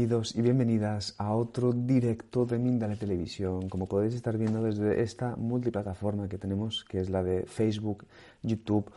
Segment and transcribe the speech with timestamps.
[0.00, 3.68] Bienvenidos y bienvenidas a otro directo de Mindale Televisión.
[3.68, 8.06] Como podéis estar viendo desde esta multiplataforma que tenemos, que es la de Facebook,
[8.42, 8.90] YouTube,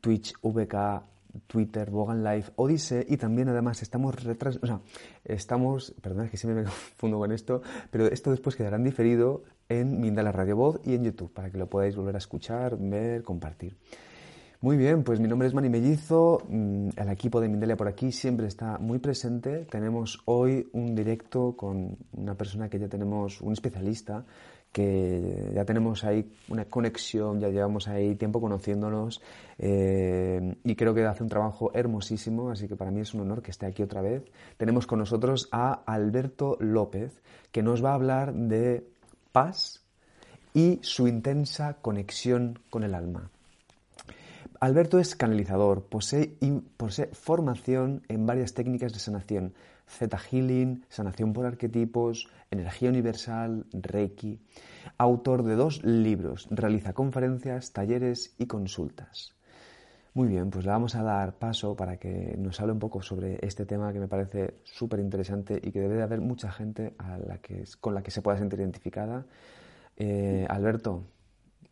[0.00, 1.02] Twitch, VK,
[1.48, 4.60] Twitter, Bogan Live, Odyssey y también además estamos retras...
[4.62, 4.78] O sea,
[5.24, 5.92] estamos...
[6.00, 10.00] Perdón, es que siempre me confundo con esto, pero esto después quedará en diferido en
[10.00, 13.76] Mindale Radio Voz y en YouTube para que lo podáis volver a escuchar, ver, compartir.
[14.62, 18.10] Muy bien, pues mi nombre es Mani Mellizo, mm, el equipo de Mindelia por aquí
[18.10, 19.66] siempre está muy presente.
[19.66, 24.24] Tenemos hoy un directo con una persona que ya tenemos, un especialista,
[24.72, 29.20] que ya tenemos ahí una conexión, ya llevamos ahí tiempo conociéndonos
[29.58, 33.42] eh, y creo que hace un trabajo hermosísimo, así que para mí es un honor
[33.42, 34.24] que esté aquí otra vez.
[34.56, 37.20] Tenemos con nosotros a Alberto López,
[37.52, 38.88] que nos va a hablar de
[39.32, 39.82] paz
[40.54, 43.30] y su intensa conexión con el alma.
[44.66, 46.36] Alberto es canalizador, posee,
[47.12, 49.54] formación en varias técnicas de sanación,
[49.88, 54.40] Zeta Healing, sanación por arquetipos, energía universal, Reiki.
[54.98, 59.36] Autor de dos libros, realiza conferencias, talleres y consultas.
[60.14, 63.38] Muy bien, pues le vamos a dar paso para que nos hable un poco sobre
[63.46, 66.96] este tema que me parece súper interesante y que debe de haber mucha gente
[67.80, 69.26] con la que se pueda sentir identificada.
[69.96, 71.04] Eh, Alberto,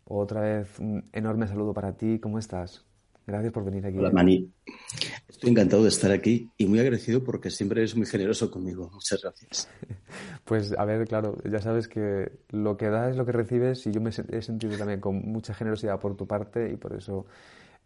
[0.05, 2.19] otra vez un enorme saludo para ti.
[2.19, 2.85] ¿Cómo estás?
[3.27, 3.97] Gracias por venir aquí.
[3.97, 4.53] Hola, Mani.
[5.29, 8.91] Estoy encantado de estar aquí y muy agradecido porque siempre eres muy generoso conmigo.
[8.93, 9.69] Muchas gracias.
[10.45, 13.93] Pues a ver, claro, ya sabes que lo que das es lo que recibes y
[13.93, 17.25] yo me he sentido también con mucha generosidad por tu parte y por eso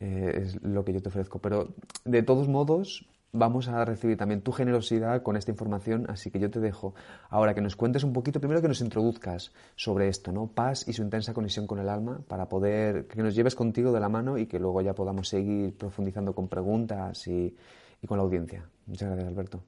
[0.00, 1.38] eh, es lo que yo te ofrezco.
[1.38, 1.72] Pero
[2.04, 6.50] de todos modos, vamos a recibir también tu generosidad con esta información, así que yo
[6.50, 6.94] te dejo
[7.28, 10.46] ahora que nos cuentes un poquito, primero que nos introduzcas sobre esto, ¿no?
[10.48, 14.00] Paz y su intensa conexión con el alma, para poder, que nos lleves contigo de
[14.00, 17.54] la mano y que luego ya podamos seguir profundizando con preguntas y,
[18.02, 18.68] y con la audiencia.
[18.86, 19.64] Muchas gracias, Alberto.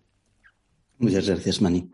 [0.98, 1.92] Muchas gracias, Mani.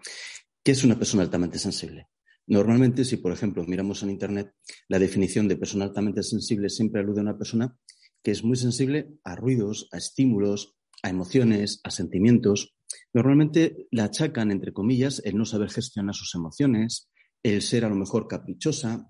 [0.62, 2.08] ¿Qué es una persona altamente sensible?
[2.48, 4.54] Normalmente, si por ejemplo miramos en Internet,
[4.88, 7.76] la definición de persona altamente sensible siempre alude a una persona
[8.22, 12.74] que es muy sensible a ruidos, a estímulos, a emociones, a sentimientos,
[13.14, 17.08] normalmente la achacan, entre comillas, el no saber gestionar sus emociones,
[17.44, 19.08] el ser a lo mejor caprichosa,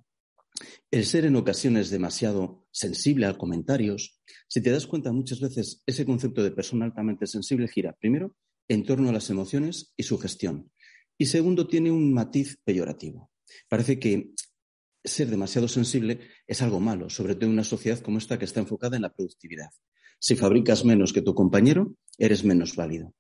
[0.91, 4.21] el ser en ocasiones demasiado sensible a comentarios.
[4.47, 8.37] Si te das cuenta, muchas veces ese concepto de persona altamente sensible gira, primero,
[8.69, 10.71] en torno a las emociones y su gestión.
[11.17, 13.31] Y segundo, tiene un matiz peyorativo.
[13.71, 14.35] Parece que
[15.03, 18.61] ser demasiado sensible es algo malo, sobre todo en una sociedad como esta que está
[18.61, 19.71] enfocada en la productividad.
[20.19, 23.15] Si fabricas menos que tu compañero, eres menos válido.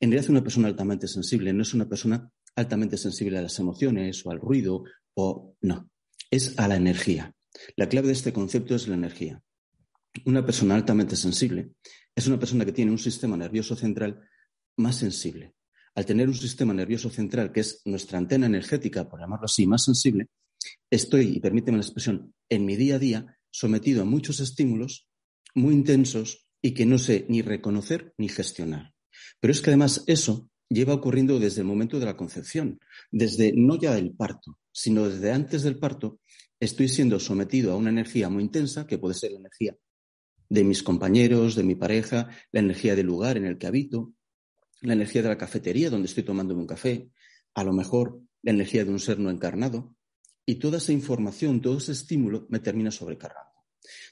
[0.00, 4.24] En realidad, una persona altamente sensible no es una persona altamente sensible a las emociones
[4.24, 5.90] o al ruido o no,
[6.30, 7.34] es a la energía.
[7.76, 9.42] La clave de este concepto es la energía.
[10.24, 11.72] Una persona altamente sensible
[12.14, 14.20] es una persona que tiene un sistema nervioso central
[14.76, 15.54] más sensible.
[15.94, 19.84] Al tener un sistema nervioso central que es nuestra antena energética, por llamarlo así, más
[19.84, 20.26] sensible,
[20.90, 25.07] estoy, y permíteme la expresión, en mi día a día sometido a muchos estímulos
[25.58, 28.94] muy intensos y que no sé ni reconocer ni gestionar.
[29.40, 32.78] Pero es que además eso lleva ocurriendo desde el momento de la concepción,
[33.10, 36.20] desde no ya el parto, sino desde antes del parto,
[36.60, 39.76] estoy siendo sometido a una energía muy intensa, que puede ser la energía
[40.48, 44.14] de mis compañeros, de mi pareja, la energía del lugar en el que habito,
[44.80, 47.10] la energía de la cafetería donde estoy tomándome un café,
[47.54, 49.94] a lo mejor la energía de un ser no encarnado.
[50.46, 53.57] Y toda esa información, todo ese estímulo me termina sobrecargando.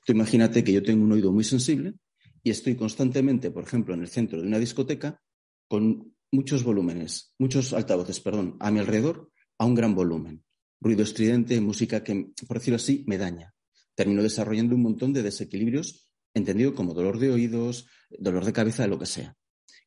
[0.05, 1.95] Tú imagínate que yo tengo un oído muy sensible
[2.43, 5.21] y estoy constantemente, por ejemplo, en el centro de una discoteca
[5.69, 10.45] con muchos volúmenes, muchos altavoces, perdón, a mi alrededor a un gran volumen.
[10.81, 13.55] Ruido estridente, música que, por decirlo así, me daña.
[13.95, 18.99] Termino desarrollando un montón de desequilibrios, entendido como dolor de oídos, dolor de cabeza, lo
[18.99, 19.37] que sea.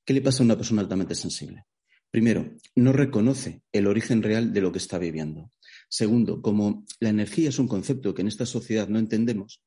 [0.03, 1.65] ¿Qué le pasa a una persona altamente sensible?
[2.09, 5.51] Primero, no reconoce el origen real de lo que está viviendo.
[5.89, 9.63] Segundo, como la energía es un concepto que en esta sociedad no entendemos,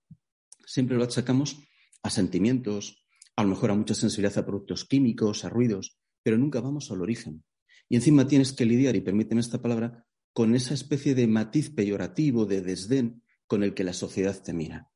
[0.65, 1.59] siempre lo achacamos
[2.03, 3.05] a sentimientos,
[3.37, 7.03] a lo mejor a mucha sensibilidad a productos químicos, a ruidos, pero nunca vamos al
[7.03, 7.45] origen.
[7.89, 12.47] Y encima tienes que lidiar, y permíteme esta palabra, con esa especie de matiz peyorativo,
[12.47, 14.89] de desdén con el que la sociedad te mira.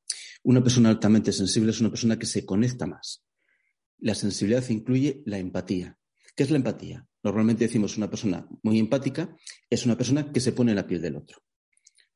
[0.45, 3.25] Una persona altamente sensible es una persona que se conecta más.
[3.99, 5.99] La sensibilidad incluye la empatía.
[6.37, 7.09] ¿Qué es la empatía?
[7.23, 9.35] Normalmente decimos una persona muy empática
[9.71, 11.43] es una persona que se pone en la piel del otro.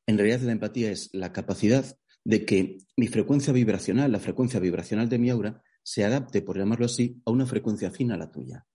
[0.05, 5.09] En realidad la empatía es la capacidad de que mi frecuencia vibracional, la frecuencia vibracional
[5.09, 8.67] de mi aura, se adapte, por llamarlo así, a una frecuencia afín a la tuya.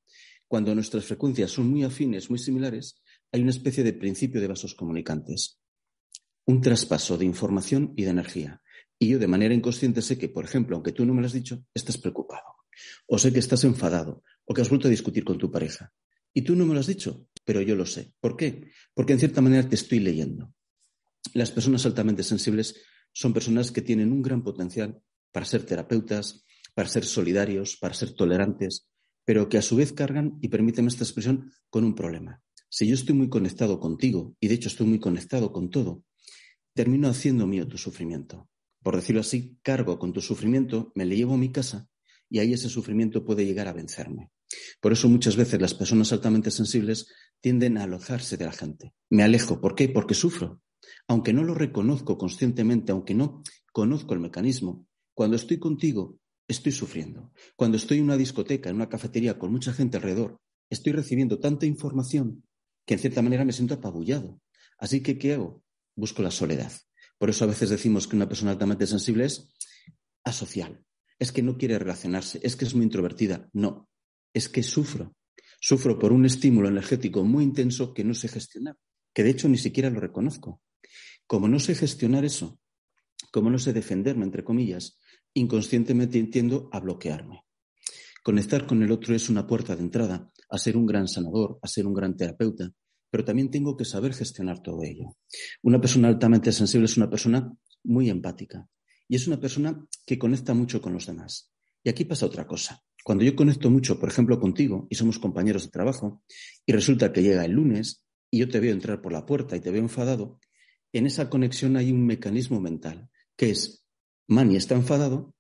[0.48, 3.00] Cuando nuestras frecuencias son muy afines, muy similares,
[3.30, 5.60] hay una especie de principio de vasos comunicantes.
[6.44, 8.62] Un traspaso de información y de energía.
[8.98, 11.32] Y yo de manera inconsciente sé que, por ejemplo, aunque tú no me lo has
[11.32, 12.44] dicho, estás preocupado.
[13.06, 15.92] O sé que estás enfadado o que has vuelto a discutir con tu pareja.
[16.32, 18.12] Y tú no me lo has dicho, pero yo lo sé.
[18.20, 18.70] ¿Por qué?
[18.94, 20.52] Porque en cierta manera te estoy leyendo.
[21.34, 22.76] Las personas altamente sensibles
[23.12, 25.00] son personas que tienen un gran potencial
[25.32, 26.44] para ser terapeutas,
[26.74, 28.88] para ser solidarios, para ser tolerantes,
[29.24, 32.42] pero que a su vez cargan, y permíteme esta expresión, con un problema.
[32.68, 36.04] Si yo estoy muy conectado contigo, y de hecho estoy muy conectado con todo,
[36.74, 38.48] termino haciendo mío tu sufrimiento.
[38.82, 41.88] Por decirlo así, cargo con tu sufrimiento, me le llevo a mi casa
[42.28, 44.30] y ahí ese sufrimiento puede llegar a vencerme.
[44.80, 47.08] Por eso muchas veces las personas altamente sensibles
[47.40, 48.94] tienden a alojarse de la gente.
[49.10, 49.60] Me alejo.
[49.60, 49.88] ¿Por qué?
[49.88, 50.60] Porque sufro.
[51.08, 57.32] Aunque no lo reconozco conscientemente, aunque no conozco el mecanismo, cuando estoy contigo estoy sufriendo.
[57.56, 60.40] Cuando estoy en una discoteca, en una cafetería con mucha gente alrededor,
[60.70, 62.44] estoy recibiendo tanta información
[62.86, 64.40] que en cierta manera me siento apabullado.
[64.78, 65.62] Así que, ¿qué hago?
[65.96, 66.72] Busco la soledad.
[67.18, 69.48] Por eso a veces decimos que una persona altamente sensible es
[70.24, 70.84] asocial.
[71.18, 73.48] Es que no quiere relacionarse, es que es muy introvertida.
[73.52, 73.88] No,
[74.36, 75.16] es que sufro.
[75.58, 78.76] Sufro por un estímulo energético muy intenso que no sé gestionar,
[79.14, 80.60] que de hecho ni siquiera lo reconozco.
[81.26, 82.60] Como no sé gestionar eso,
[83.32, 84.98] como no sé defenderme, entre comillas,
[85.32, 87.44] inconscientemente tiendo a bloquearme.
[88.22, 91.66] Conectar con el otro es una puerta de entrada a ser un gran sanador, a
[91.66, 92.70] ser un gran terapeuta,
[93.10, 95.16] pero también tengo que saber gestionar todo ello.
[95.62, 97.50] Una persona altamente sensible es una persona
[97.84, 98.68] muy empática
[99.08, 101.50] y es una persona que conecta mucho con los demás.
[101.82, 102.82] Y aquí pasa otra cosa.
[103.06, 106.24] Cuando yo conecto mucho, por ejemplo, contigo y somos compañeros de trabajo
[106.66, 109.60] y resulta que llega el lunes y yo te veo entrar por la puerta y
[109.60, 110.40] te veo enfadado,
[110.92, 113.86] en esa conexión hay un mecanismo mental que es
[114.26, 115.36] Manny está enfadado,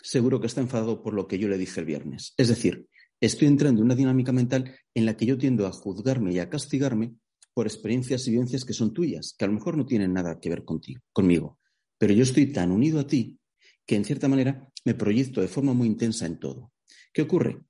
[0.00, 2.34] seguro que está enfadado por lo que yo le dije el viernes.
[2.36, 2.86] Es decir,
[3.20, 6.50] estoy entrando en una dinámica mental en la que yo tiendo a juzgarme y a
[6.50, 7.16] castigarme
[7.52, 10.50] por experiencias y vivencias que son tuyas, que a lo mejor no tienen nada que
[10.50, 11.58] ver contigo, conmigo.
[11.98, 13.40] Pero yo estoy tan unido a ti
[13.84, 16.71] que en cierta manera me proyecto de forma muy intensa en todo.
[17.12, 17.60] ¿Qué ocurre?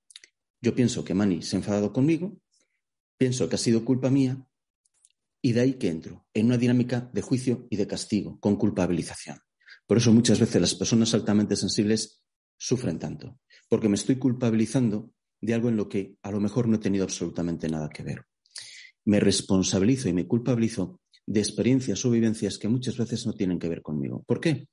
[0.60, 2.38] Yo pienso que Manny se ha enfadado conmigo,
[3.18, 4.46] pienso que ha sido culpa mía
[5.40, 9.38] y de ahí que entro en una dinámica de juicio y de castigo, con culpabilización.
[9.86, 12.22] Por eso muchas veces las personas altamente sensibles
[12.56, 16.76] sufren tanto, porque me estoy culpabilizando de algo en lo que a lo mejor no
[16.76, 18.24] he tenido absolutamente nada que ver.
[19.04, 23.68] Me responsabilizo y me culpabilizo de experiencias o vivencias que muchas veces no tienen que
[23.68, 24.22] ver conmigo.
[24.24, 24.68] ¿Por qué?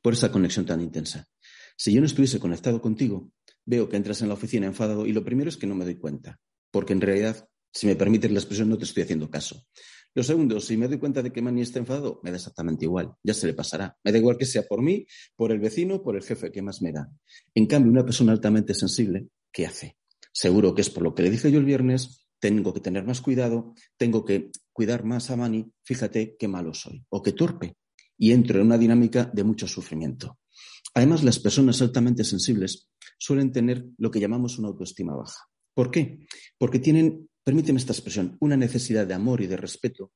[0.00, 1.28] Por esa conexión tan intensa.
[1.76, 3.32] Si yo no estuviese conectado contigo,
[3.70, 5.94] veo que entras en la oficina enfadado y lo primero es que no me doy
[5.94, 6.40] cuenta,
[6.72, 9.64] porque en realidad, si me permites la expresión, no te estoy haciendo caso.
[10.12, 13.14] Lo segundo, si me doy cuenta de que Manny está enfadado, me da exactamente igual,
[13.22, 13.96] ya se le pasará.
[14.02, 15.06] Me da igual que sea por mí,
[15.36, 17.08] por el vecino, por el jefe, que más me da.
[17.54, 19.98] En cambio, una persona altamente sensible, ¿qué hace?
[20.32, 23.20] Seguro que es por lo que le dije yo el viernes, tengo que tener más
[23.20, 27.76] cuidado, tengo que cuidar más a Manny, fíjate qué malo soy, o qué torpe,
[28.18, 30.40] y entro en una dinámica de mucho sufrimiento.
[30.94, 32.89] Además, las personas altamente sensibles
[33.20, 35.44] suelen tener lo que llamamos una autoestima baja.
[35.74, 36.26] ¿Por qué?
[36.58, 40.12] Porque tienen permíteme esta expresión, una necesidad de amor y de respeto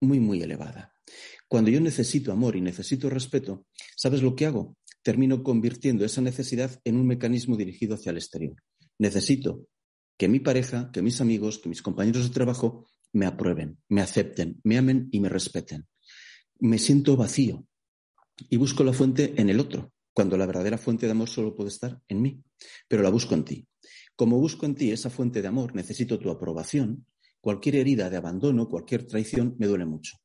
[0.00, 0.94] muy, muy elevada.
[1.48, 3.66] Cuando yo necesito amor y necesito respeto,
[3.96, 4.76] ¿sabes lo que hago?
[5.02, 8.56] Termino convirtiendo esa necesidad en un mecanismo dirigido hacia el exterior.
[8.98, 9.66] Necesito
[10.16, 14.60] que mi pareja, que mis amigos, que mis compañeros de trabajo me aprueben, me acepten,
[14.64, 15.86] me amen y me respeten.
[16.58, 17.66] Me siento vacío
[18.48, 21.70] y busco la fuente en el otro, cuando la verdadera fuente de amor solo puede
[21.70, 22.42] estar en mí,
[22.88, 23.66] pero la busco en ti.
[24.14, 27.06] Como busco en ti esa fuente de amor, necesito tu aprobación,
[27.40, 30.16] cualquier herida de abandono, cualquier traición me duele mucho.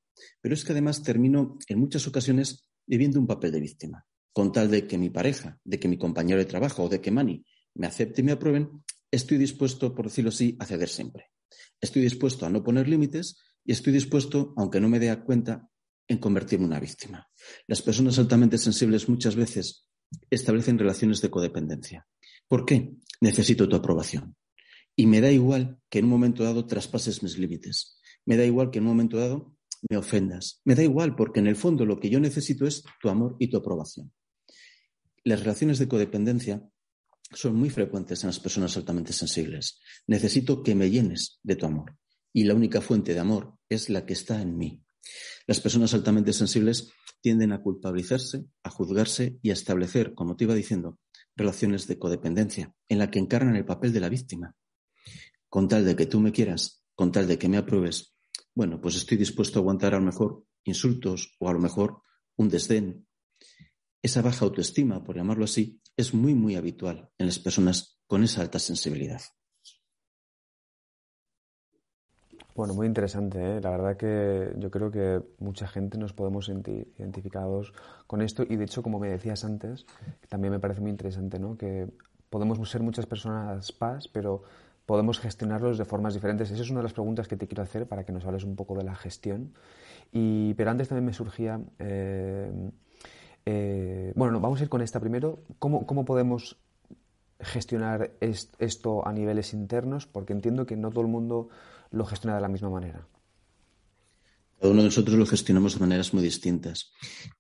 [0.42, 4.06] Pero es que además termino en muchas ocasiones viviendo un papel de víctima.
[4.34, 7.12] Con tal de que mi pareja, de que mi compañero de trabajo o de que
[7.12, 7.44] Mani
[7.76, 11.32] me acepte y me aprueben, estoy dispuesto, por decirlo así, a ceder siempre.
[11.80, 15.70] Estoy dispuesto a no poner límites y estoy dispuesto, aunque no me dé cuenta,
[16.08, 17.30] en convertirme en una víctima.
[17.68, 19.88] Las personas altamente sensibles muchas veces
[20.30, 22.08] establecen relaciones de codependencia.
[22.48, 22.94] ¿Por qué?
[23.22, 24.36] Necesito tu aprobación.
[24.96, 28.00] Y me da igual que en un momento dado traspases mis límites.
[28.26, 29.56] Me da igual que en un momento dado
[29.90, 30.62] me ofendas.
[30.66, 33.50] Me da igual porque en el fondo lo que yo necesito es tu amor y
[33.50, 34.12] tu aprobación.
[35.24, 36.68] Las relaciones de codependencia
[37.32, 39.80] son muy frecuentes en las personas altamente sensibles.
[40.08, 41.98] Necesito que me llenes de tu amor.
[42.34, 44.84] Y la única fuente de amor es la que está en mí.
[45.46, 50.56] Las personas altamente sensibles tienden a culpabilizarse, a juzgarse y a establecer, como te iba
[50.56, 51.00] diciendo,
[51.36, 54.56] relaciones de codependencia, en la que encarnan el papel de la víctima.
[55.50, 58.14] Con tal de que tú me quieras, con tal de que me apruebes,
[58.54, 62.02] bueno, pues estoy dispuesto a aguantar a lo mejor insultos o a lo mejor
[62.36, 63.08] un desdén.
[64.02, 68.42] Esa baja autoestima, por llamarlo así, es muy, muy habitual en las personas con esa
[68.42, 69.22] alta sensibilidad.
[72.58, 73.38] Bueno, muy interesante.
[73.38, 73.62] ¿eh?
[73.62, 77.72] La verdad que yo creo que mucha gente nos podemos sentir identificados
[78.08, 79.86] con esto y de hecho, como me decías antes,
[80.28, 81.56] también me parece muy interesante, ¿no?
[81.56, 81.88] Que
[82.32, 84.42] podemos ser muchas personas paz, pero
[84.88, 86.50] podemos gestionarlos de formas diferentes.
[86.50, 88.56] Esa es una de las preguntas que te quiero hacer para que nos hables un
[88.56, 89.54] poco de la gestión.
[90.12, 92.72] Y, pero antes también me surgía, eh,
[93.46, 95.44] eh, bueno, vamos a ir con esta primero.
[95.60, 96.58] ¿Cómo, cómo podemos
[97.40, 100.08] gestionar esto a niveles internos?
[100.08, 101.50] Porque entiendo que no todo el mundo
[101.92, 103.08] lo gestiona de la misma manera.
[104.60, 106.92] Cada uno de nosotros lo gestionamos de maneras muy distintas.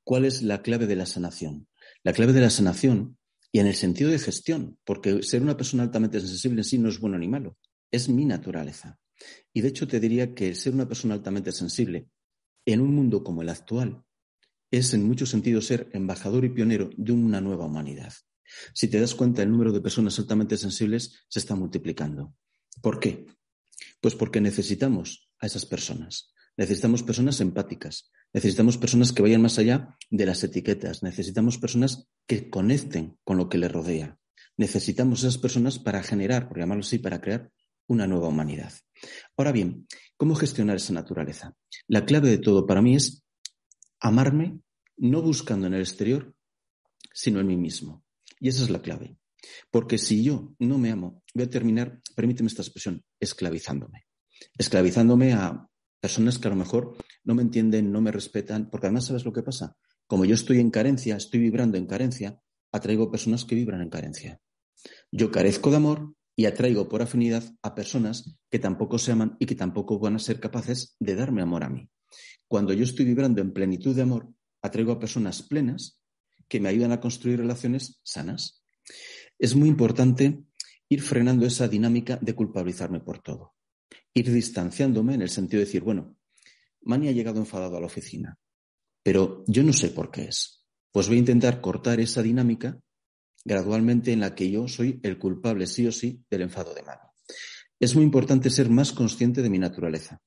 [0.04, 1.68] ¿Cuál es la clave de la sanación?
[2.04, 3.18] La clave de la sanación,
[3.52, 6.90] y en el sentido de gestión, porque ser una persona altamente sensible en sí no
[6.90, 7.58] es bueno ni malo,
[7.92, 9.00] es mi naturaleza.
[9.52, 12.08] Y de hecho te diría que ser una persona altamente sensible
[12.66, 14.04] en un mundo como el actual
[14.70, 18.14] es en muchos sentidos ser embajador y pionero de una nueva humanidad.
[18.74, 22.34] Si te das cuenta, el número de personas altamente sensibles se está multiplicando.
[22.82, 23.26] ¿Por qué?
[24.02, 26.34] Pues porque necesitamos a esas personas.
[26.58, 32.50] Necesitamos personas empáticas, necesitamos personas que vayan más allá de las etiquetas, necesitamos personas que
[32.50, 34.18] conecten con lo que les rodea.
[34.58, 37.52] Necesitamos esas personas para generar, por llamarlo así, para crear
[37.86, 38.74] una nueva humanidad.
[39.38, 39.88] Ahora bien,
[40.18, 41.56] ¿cómo gestionar esa naturaleza?
[41.88, 43.24] La clave de todo para mí es
[44.00, 44.60] amarme
[44.98, 46.34] no buscando en el exterior,
[47.14, 48.04] sino en mí mismo.
[48.40, 49.18] Y esa es la clave.
[49.72, 54.06] Porque si yo no me amo, voy a terminar, permíteme esta expresión, esclavizándome.
[54.58, 55.68] Esclavizándome a
[56.00, 59.34] personas que a lo mejor no me entienden, no me respetan, porque además sabes lo
[59.34, 59.76] que pasa.
[60.08, 62.40] Como yo estoy en carencia, estoy vibrando en carencia,
[62.72, 64.40] atraigo personas que vibran en carencia.
[65.12, 69.46] Yo carezco de amor y atraigo por afinidad a personas que tampoco se aman y
[69.46, 71.90] que tampoco van a ser capaces de darme amor a mí.
[72.48, 74.30] Cuando yo estoy vibrando en plenitud de amor,
[74.62, 76.00] atraigo a personas plenas
[76.48, 78.64] que me ayudan a construir relaciones sanas.
[79.40, 80.44] Es muy importante
[80.90, 83.58] ir frenando esa dinámica de culpabilizarme por todo
[84.18, 86.18] ir distanciándome en el sentido de decir, bueno,
[86.82, 88.38] Mani ha llegado enfadado a la oficina,
[89.04, 90.66] pero yo no sé por qué es.
[90.92, 92.80] Pues voy a intentar cortar esa dinámica
[93.46, 97.02] gradualmente en la que yo soy el culpable sí o sí del enfado de Mani.
[97.80, 100.20] Es muy importante ser más consciente de mi naturaleza.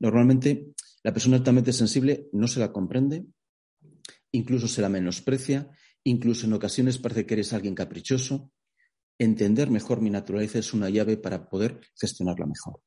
[0.00, 0.72] Normalmente
[1.04, 3.24] la persona altamente sensible no se la comprende,
[4.32, 5.70] incluso se la menosprecia,
[6.02, 8.50] incluso en ocasiones parece que eres alguien caprichoso.
[9.18, 12.80] Entender mejor mi naturaleza es una llave para poder gestionarla mejor.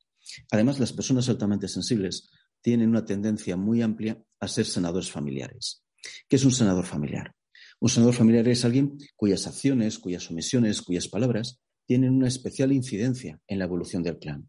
[0.50, 2.30] Además, las personas altamente sensibles
[2.62, 5.84] tienen una tendencia muy amplia a ser senadores familiares.
[6.28, 7.34] ¿Qué es un senador familiar?
[7.80, 13.40] Un senador familiar es alguien cuyas acciones, cuyas omisiones, cuyas palabras tienen una especial incidencia
[13.48, 14.48] en la evolución del clan.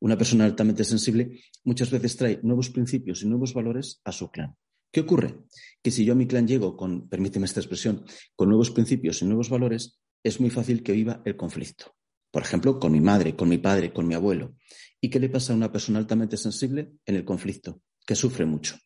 [0.00, 4.56] Una persona altamente sensible muchas veces trae nuevos principios y nuevos valores a su clan.
[4.90, 5.38] ¿Qué ocurre?
[5.82, 9.26] Que si yo a mi clan llego con, permíteme esta expresión, con nuevos principios y
[9.26, 11.94] nuevos valores, es muy fácil que viva el conflicto.
[12.30, 14.54] Por ejemplo, con mi madre, con mi padre, con mi abuelo.
[15.00, 17.82] ¿Y qué le pasa a una persona altamente sensible en el conflicto?
[18.06, 18.76] Que sufre mucho.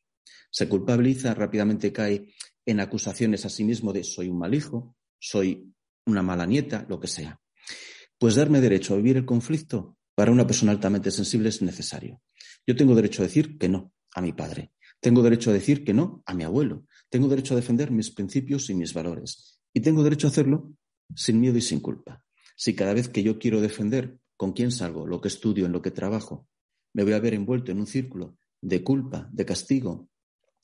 [0.50, 2.32] Se culpabiliza, rápidamente cae
[2.64, 5.72] en acusaciones a sí mismo de soy un mal hijo, soy
[6.06, 7.40] una mala nieta, lo que sea.
[8.18, 12.22] Pues darme derecho a vivir el conflicto para una persona altamente sensible es necesario.
[12.66, 14.72] Yo tengo derecho a decir que no a mi padre.
[15.00, 16.86] Tengo derecho a decir que no a mi abuelo.
[17.10, 19.60] Tengo derecho a defender mis principios y mis valores.
[19.74, 20.72] Y tengo derecho a hacerlo
[21.14, 22.22] sin miedo y sin culpa.
[22.56, 25.82] Si cada vez que yo quiero defender con quién salgo, lo que estudio, en lo
[25.82, 26.48] que trabajo,
[26.92, 30.08] me voy a ver envuelto en un círculo de culpa, de castigo,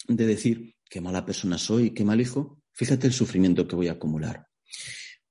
[0.09, 3.93] de decir qué mala persona soy, qué mal hijo, fíjate el sufrimiento que voy a
[3.93, 4.47] acumular.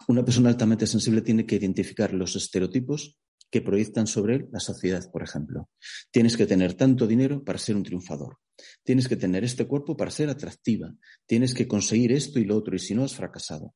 [0.08, 3.18] Una persona altamente sensible tiene que identificar los estereotipos
[3.50, 5.70] que proyectan sobre él la sociedad, por ejemplo.
[6.12, 8.38] Tienes que tener tanto dinero para ser un triunfador.
[8.84, 10.94] Tienes que tener este cuerpo para ser atractiva.
[11.26, 13.74] Tienes que conseguir esto y lo otro, y si no, has fracasado.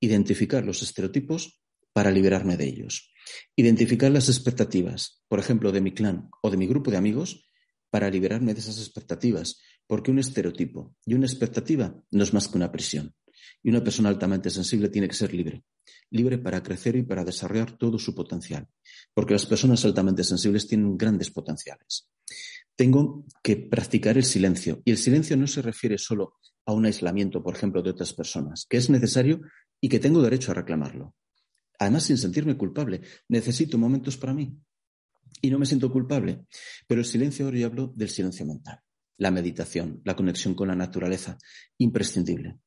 [0.00, 1.60] Identificar los estereotipos
[1.92, 3.12] para liberarme de ellos.
[3.56, 7.48] Identificar las expectativas, por ejemplo, de mi clan o de mi grupo de amigos,
[7.90, 12.58] para liberarme de esas expectativas, porque un estereotipo y una expectativa no es más que
[12.58, 13.14] una prisión.
[13.62, 15.64] Y una persona altamente sensible tiene que ser libre,
[16.10, 18.68] libre para crecer y para desarrollar todo su potencial,
[19.14, 22.08] porque las personas altamente sensibles tienen grandes potenciales.
[22.74, 26.34] Tengo que practicar el silencio, y el silencio no se refiere solo
[26.66, 29.40] a un aislamiento, por ejemplo, de otras personas, que es necesario
[29.80, 31.14] y que tengo derecho a reclamarlo
[31.78, 33.02] además sin sentirme culpable.
[33.28, 34.58] Necesito momentos para mí
[35.40, 36.46] y no me siento culpable.
[36.86, 38.80] Pero el silencio, ahora yo hablo del silencio mental,
[39.18, 41.38] la meditación, la conexión con la naturaleza,
[41.78, 42.58] imprescindible.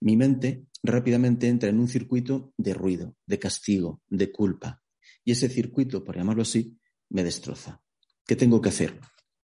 [0.00, 4.82] Mi mente rápidamente entra en un circuito de ruido, de castigo, de culpa.
[5.24, 6.76] Y ese circuito, por llamarlo así,
[7.10, 7.80] me destroza.
[8.26, 8.98] ¿Qué tengo que hacer?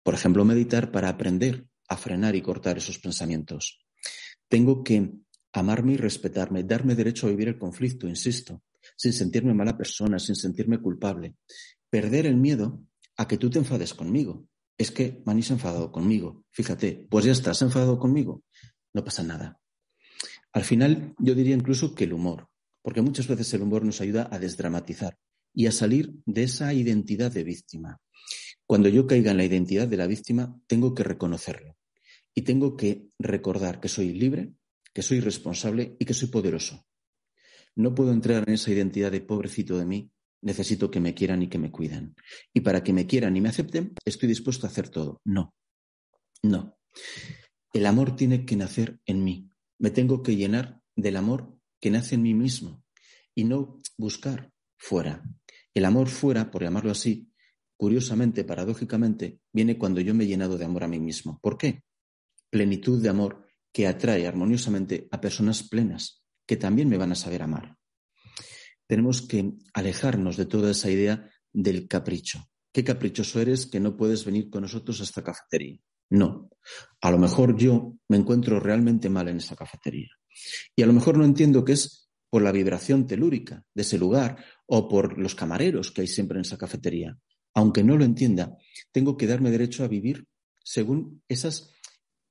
[0.02, 3.84] Por ejemplo, meditar para aprender a frenar y cortar esos pensamientos.
[4.48, 5.12] Tengo que
[5.54, 8.62] amarme y respetarme, darme derecho a vivir el conflicto, insisto,
[8.96, 11.36] sin sentirme mala persona, sin sentirme culpable.
[11.88, 12.82] Perder el miedo
[13.16, 14.46] a que tú te enfades conmigo.
[14.76, 16.44] Es que Mani ha enfadado conmigo.
[16.50, 18.42] Fíjate, pues ya estás enfadado conmigo.
[18.92, 19.60] No pasa nada.
[20.52, 22.48] Al final, yo diría incluso que el humor,
[22.82, 25.16] porque muchas veces el humor nos ayuda a desdramatizar
[25.54, 28.00] y a salir de esa identidad de víctima.
[28.66, 31.76] Cuando yo caiga en la identidad de la víctima, tengo que reconocerlo
[32.34, 34.52] y tengo que recordar que soy libre,
[34.94, 36.86] que soy responsable y que soy poderoso.
[37.76, 41.48] No puedo entrar en esa identidad de pobrecito de mí, necesito que me quieran y
[41.48, 42.14] que me cuiden.
[42.52, 45.20] Y para que me quieran y me acepten, estoy dispuesto a hacer todo.
[45.24, 45.52] No,
[46.42, 46.78] no.
[47.72, 49.50] El amor tiene que nacer en mí.
[49.78, 52.84] Me tengo que llenar del amor que nace en mí mismo
[53.34, 55.24] y no buscar fuera.
[55.74, 57.32] El amor fuera, por llamarlo así,
[57.76, 61.40] curiosamente, paradójicamente, viene cuando yo me he llenado de amor a mí mismo.
[61.42, 61.82] ¿Por qué?
[62.48, 63.43] Plenitud de amor
[63.74, 67.76] que atrae armoniosamente a personas plenas, que también me van a saber amar.
[68.86, 72.38] Tenemos que alejarnos de toda esa idea del capricho.
[72.72, 75.80] ¿Qué caprichoso eres que no puedes venir con nosotros a esta cafetería?
[76.10, 76.50] No.
[77.00, 80.10] A lo mejor yo me encuentro realmente mal en esa cafetería.
[80.76, 84.44] Y a lo mejor no entiendo que es por la vibración telúrica de ese lugar
[84.66, 87.18] o por los camareros que hay siempre en esa cafetería.
[87.54, 88.56] Aunque no lo entienda,
[88.92, 90.26] tengo que darme derecho a vivir
[90.62, 91.72] según esas,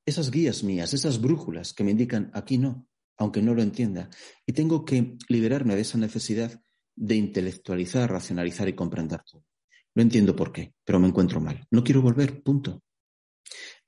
[0.05, 4.09] esas guías mías, esas brújulas que me indican aquí no, aunque no lo entienda.
[4.45, 6.61] Y tengo que liberarme de esa necesidad
[6.95, 9.45] de intelectualizar, racionalizar y comprender todo.
[9.95, 11.65] No entiendo por qué, pero me encuentro mal.
[11.71, 12.81] No quiero volver, punto.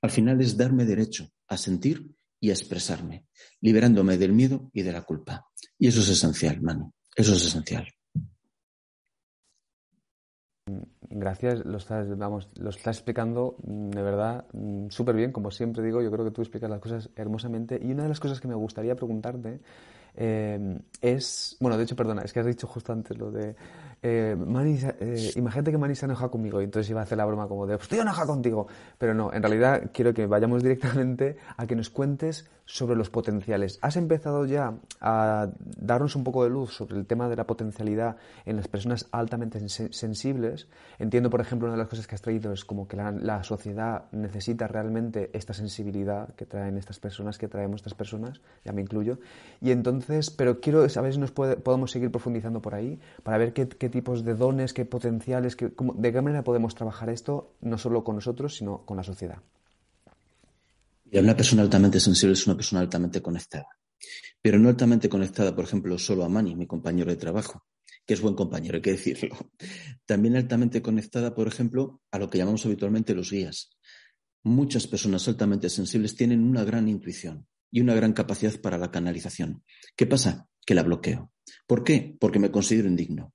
[0.02, 2.06] Al final es darme derecho a sentir
[2.40, 3.26] y a expresarme,
[3.60, 5.46] liberándome del miedo y de la culpa.
[5.78, 6.94] Y eso es esencial, mano.
[7.14, 7.95] Eso es esencial.
[11.18, 15.82] Gracias, lo estás, vamos, lo estás explicando mm, de verdad mm, súper bien, como siempre
[15.82, 17.80] digo, yo creo que tú explicas las cosas hermosamente.
[17.82, 19.60] Y una de las cosas que me gustaría preguntarte
[20.14, 23.56] eh, es, bueno, de hecho, perdona, es que has dicho justo antes lo de
[24.08, 27.48] eh, eh, imagínate que Mani se enoja conmigo y entonces iba a hacer la broma
[27.48, 28.68] como de, estoy enojado contigo.
[28.98, 33.78] Pero no, en realidad quiero que vayamos directamente a que nos cuentes sobre los potenciales.
[33.80, 38.16] ¿Has empezado ya a darnos un poco de luz sobre el tema de la potencialidad
[38.44, 40.68] en las personas altamente sensibles?
[40.98, 44.06] Entiendo, por ejemplo, una de las cosas que has traído es como que la, sociedad
[44.10, 49.18] necesita realmente esta sensibilidad que traen estas personas, que traemos estas personas, ya me incluyo.
[49.60, 53.68] Y entonces, pero quiero saber si nos podemos seguir profundizando por ahí para ver qué,
[53.68, 58.16] qué tipos de dones, qué potenciales, de qué manera podemos trabajar esto, no solo con
[58.16, 59.38] nosotros, sino con la sociedad.
[61.10, 63.68] Y una persona altamente sensible es una persona altamente conectada.
[64.42, 67.64] Pero no altamente conectada, por ejemplo, solo a Mani, mi compañero de trabajo,
[68.04, 69.34] que es buen compañero, hay que decirlo.
[70.04, 73.70] También altamente conectada, por ejemplo, a lo que llamamos habitualmente los guías.
[74.42, 79.64] Muchas personas altamente sensibles tienen una gran intuición y una gran capacidad para la canalización.
[79.96, 80.48] ¿Qué pasa?
[80.66, 81.32] Que la bloqueo.
[81.66, 82.14] ¿Por qué?
[82.20, 83.32] Porque me considero indigno.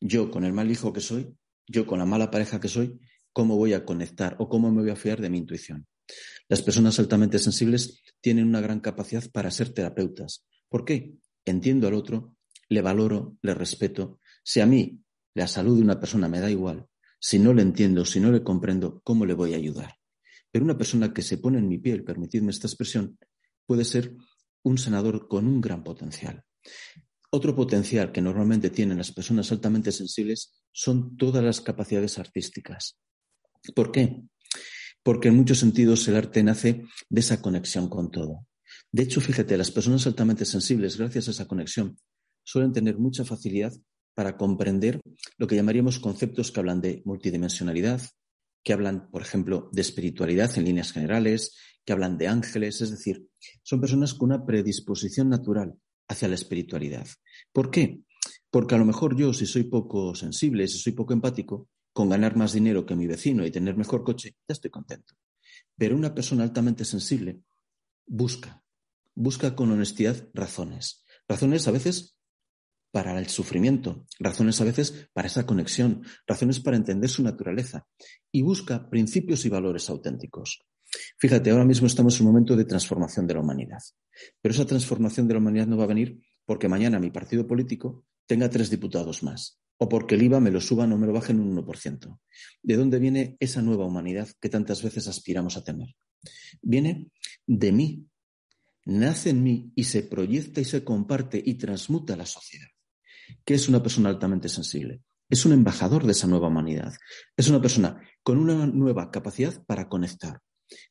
[0.00, 1.34] Yo, con el mal hijo que soy,
[1.66, 2.98] yo, con la mala pareja que soy,
[3.32, 5.86] ¿cómo voy a conectar o cómo me voy a fiar de mi intuición?
[6.48, 10.46] Las personas altamente sensibles tienen una gran capacidad para ser terapeutas.
[10.68, 11.14] ¿Por qué?
[11.44, 12.36] Entiendo al otro,
[12.68, 14.20] le valoro, le respeto.
[14.42, 15.00] Si a mí
[15.34, 16.86] la salud de una persona me da igual,
[17.20, 19.94] si no le entiendo, si no le comprendo, ¿cómo le voy a ayudar?
[20.50, 23.18] Pero una persona que se pone en mi piel, permitidme esta expresión,
[23.66, 24.16] puede ser
[24.62, 26.44] un sanador con un gran potencial.
[27.32, 32.98] Otro potencial que normalmente tienen las personas altamente sensibles son todas las capacidades artísticas.
[33.74, 34.22] ¿Por qué?
[35.02, 38.46] porque en muchos sentidos el arte nace de esa conexión con todo.
[38.92, 41.96] De hecho, fíjate, las personas altamente sensibles, gracias a esa conexión,
[42.44, 43.72] suelen tener mucha facilidad
[44.14, 45.00] para comprender
[45.38, 48.02] lo que llamaríamos conceptos que hablan de multidimensionalidad,
[48.62, 53.26] que hablan, por ejemplo, de espiritualidad en líneas generales, que hablan de ángeles, es decir,
[53.62, 55.74] son personas con una predisposición natural
[56.10, 57.06] hacia la espiritualidad.
[57.52, 58.00] ¿Por qué?
[58.50, 62.36] Porque a lo mejor yo, si soy poco sensible, si soy poco empático, con ganar
[62.36, 65.14] más dinero que mi vecino y tener mejor coche, ya estoy contento.
[65.76, 67.40] Pero una persona altamente sensible
[68.06, 68.62] busca,
[69.14, 71.04] busca con honestidad razones.
[71.28, 72.16] Razones a veces
[72.90, 77.86] para el sufrimiento, razones a veces para esa conexión, razones para entender su naturaleza
[78.32, 80.66] y busca principios y valores auténticos.
[81.18, 83.82] Fíjate, ahora mismo estamos en un momento de transformación de la humanidad,
[84.40, 88.04] pero esa transformación de la humanidad no va a venir porque mañana mi partido político
[88.26, 91.40] tenga tres diputados más o porque el IVA me lo suban o me lo bajen
[91.40, 92.18] un 1%.
[92.62, 95.96] ¿De dónde viene esa nueva humanidad que tantas veces aspiramos a tener?
[96.60, 97.10] Viene
[97.46, 98.06] de mí,
[98.84, 102.68] nace en mí y se proyecta y se comparte y transmuta a la sociedad.
[103.42, 105.00] ¿Qué es una persona altamente sensible?
[105.30, 106.92] Es un embajador de esa nueva humanidad.
[107.34, 110.40] Es una persona con una nueva capacidad para conectar,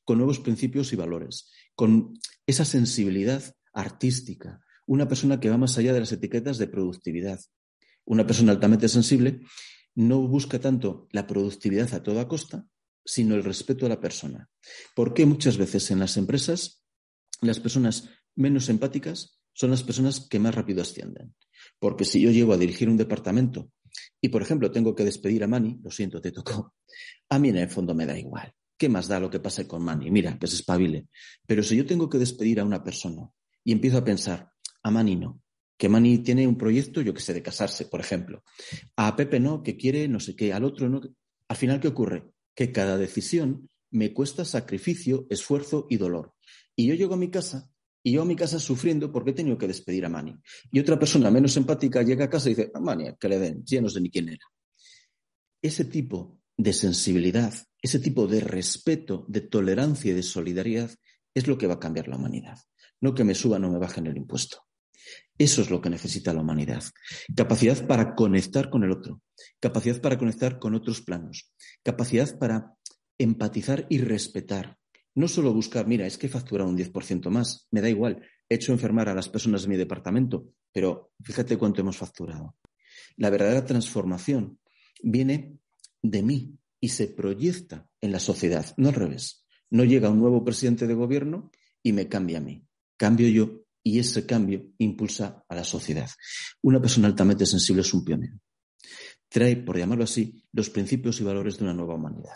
[0.03, 2.13] con nuevos principios y valores, con
[2.45, 7.39] esa sensibilidad artística, una persona que va más allá de las etiquetas de productividad,
[8.05, 9.41] una persona altamente sensible
[9.95, 12.65] no busca tanto la productividad a toda costa,
[13.05, 14.49] sino el respeto a la persona.
[14.95, 16.83] ¿Por qué muchas veces en las empresas
[17.41, 21.35] las personas menos empáticas son las personas que más rápido ascienden?
[21.79, 23.71] Porque si yo llego a dirigir un departamento
[24.21, 26.75] y, por ejemplo, tengo que despedir a Mani, lo siento, te tocó,
[27.29, 28.53] a mí en el fondo me da igual.
[28.79, 30.09] ¿Qué más da lo que pase con Mani?
[30.09, 31.09] Mira, que se espabile.
[31.45, 33.29] Pero si yo tengo que despedir a una persona
[33.61, 35.41] y empiezo a pensar, a Mani no,
[35.77, 38.41] que Mani tiene un proyecto, yo que sé, de casarse, por ejemplo,
[38.95, 41.01] a Pepe no, que quiere no sé qué, al otro no.
[41.49, 42.31] Al final, ¿qué ocurre?
[42.55, 46.35] Que cada decisión me cuesta sacrificio, esfuerzo y dolor.
[46.73, 47.69] Y yo llego a mi casa
[48.01, 50.37] y yo a mi casa sufriendo porque he tenido que despedir a Mani.
[50.71, 53.61] Y otra persona menos empática llega a casa y dice, a Mani, que le den,
[53.65, 54.45] ya no sé ni quién era.
[55.61, 60.91] Ese tipo de sensibilidad, ese tipo de respeto, de tolerancia y de solidaridad
[61.33, 62.57] es lo que va a cambiar la humanidad.
[63.01, 64.65] No que me suban o me bajen el impuesto.
[65.37, 66.83] Eso es lo que necesita la humanidad.
[67.35, 69.21] Capacidad para conectar con el otro,
[69.59, 71.51] capacidad para conectar con otros planos,
[71.83, 72.73] capacidad para
[73.17, 74.77] empatizar y respetar,
[75.15, 78.55] no solo buscar, mira, es que he facturado un 10% más, me da igual, he
[78.55, 82.55] hecho enfermar a las personas de mi departamento, pero fíjate cuánto hemos facturado.
[83.17, 84.59] La verdadera transformación
[85.01, 85.57] viene
[86.01, 89.45] de mí y se proyecta en la sociedad, no al revés.
[89.69, 91.51] No llega un nuevo presidente de gobierno
[91.83, 92.65] y me cambia a mí.
[92.97, 96.09] Cambio yo y ese cambio impulsa a la sociedad.
[96.61, 98.39] Una persona altamente sensible es un pionero.
[99.27, 102.35] Trae, por llamarlo así, los principios y valores de una nueva humanidad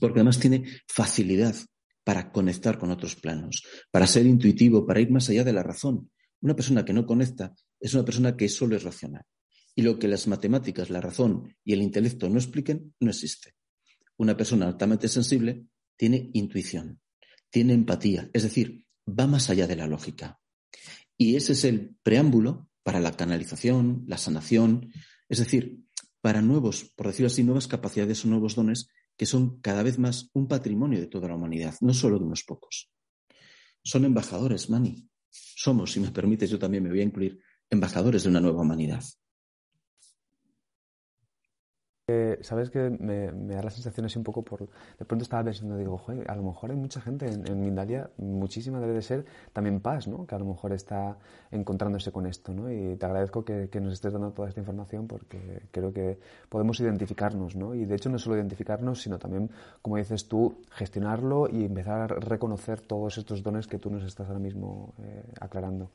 [0.00, 1.54] porque además tiene facilidad
[2.02, 6.10] para conectar con otros planos, para ser intuitivo, para ir más allá de la razón.
[6.40, 9.24] Una persona que no conecta es una persona que solo es racional.
[9.74, 13.54] Y lo que las matemáticas, la razón y el intelecto no expliquen, no existe.
[14.16, 17.00] Una persona altamente sensible tiene intuición,
[17.50, 20.40] tiene empatía, es decir, va más allá de la lógica.
[21.16, 24.92] Y ese es el preámbulo para la canalización, la sanación,
[25.28, 25.80] es decir,
[26.20, 30.30] para nuevos, por decirlo así, nuevas capacidades o nuevos dones que son cada vez más
[30.32, 32.90] un patrimonio de toda la humanidad, no solo de unos pocos.
[33.82, 35.08] Son embajadores, Mani.
[35.30, 37.38] Somos, si me permites, yo también me voy a incluir,
[37.70, 39.02] embajadores de una nueva humanidad.
[42.06, 44.68] Sabes que me, da la sensación así un poco por.
[44.98, 48.78] De pronto estaba pensando, digo, joder, a lo mejor hay mucha gente en, Mindalia, muchísima
[48.78, 50.26] debe de ser también paz, ¿no?
[50.26, 51.16] Que a lo mejor está
[51.50, 52.70] encontrándose con esto, ¿no?
[52.70, 56.18] Y te agradezco que, nos estés dando toda esta información porque creo que
[56.50, 57.74] podemos identificarnos, ¿no?
[57.74, 62.06] Y de hecho no solo identificarnos, sino también, como dices tú, gestionarlo y empezar a
[62.06, 65.88] reconocer todos estos dones que tú nos estás ahora mismo eh, aclarando.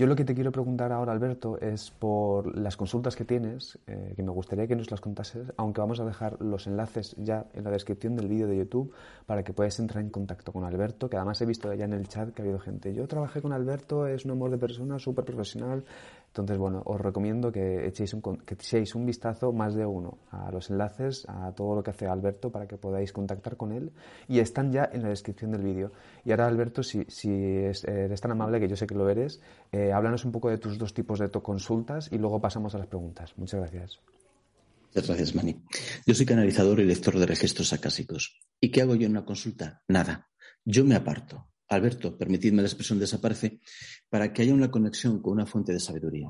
[0.00, 4.14] Yo lo que te quiero preguntar ahora, Alberto, es por las consultas que tienes, eh,
[4.16, 7.64] que me gustaría que nos las contases, aunque vamos a dejar los enlaces ya en
[7.64, 8.94] la descripción del vídeo de YouTube
[9.26, 12.08] para que puedas entrar en contacto con Alberto, que además he visto ya en el
[12.08, 12.94] chat que ha habido gente.
[12.94, 15.84] Yo trabajé con Alberto, es un amor de persona, súper profesional,
[16.30, 20.52] entonces, bueno, os recomiendo que echéis un, que echéis un vistazo más de uno a
[20.52, 23.90] los enlaces, a todo lo que hace Alberto para que podáis contactar con él
[24.28, 25.90] y están ya en la descripción del vídeo.
[26.24, 29.40] Y ahora, Alberto, si, si eres tan amable, que yo sé que lo eres,
[29.72, 32.86] eh, háblanos un poco de tus dos tipos de consultas y luego pasamos a las
[32.86, 33.32] preguntas.
[33.36, 33.98] Muchas gracias.
[34.94, 35.60] Muchas gracias, Mani.
[36.06, 38.38] Yo soy canalizador y lector de registros acásicos.
[38.60, 39.82] ¿Y qué hago yo en una consulta?
[39.88, 40.28] Nada.
[40.64, 41.48] Yo me aparto.
[41.70, 43.60] Alberto, permitidme la expresión desaparece,
[44.08, 46.28] para que haya una conexión con una fuente de sabiduría.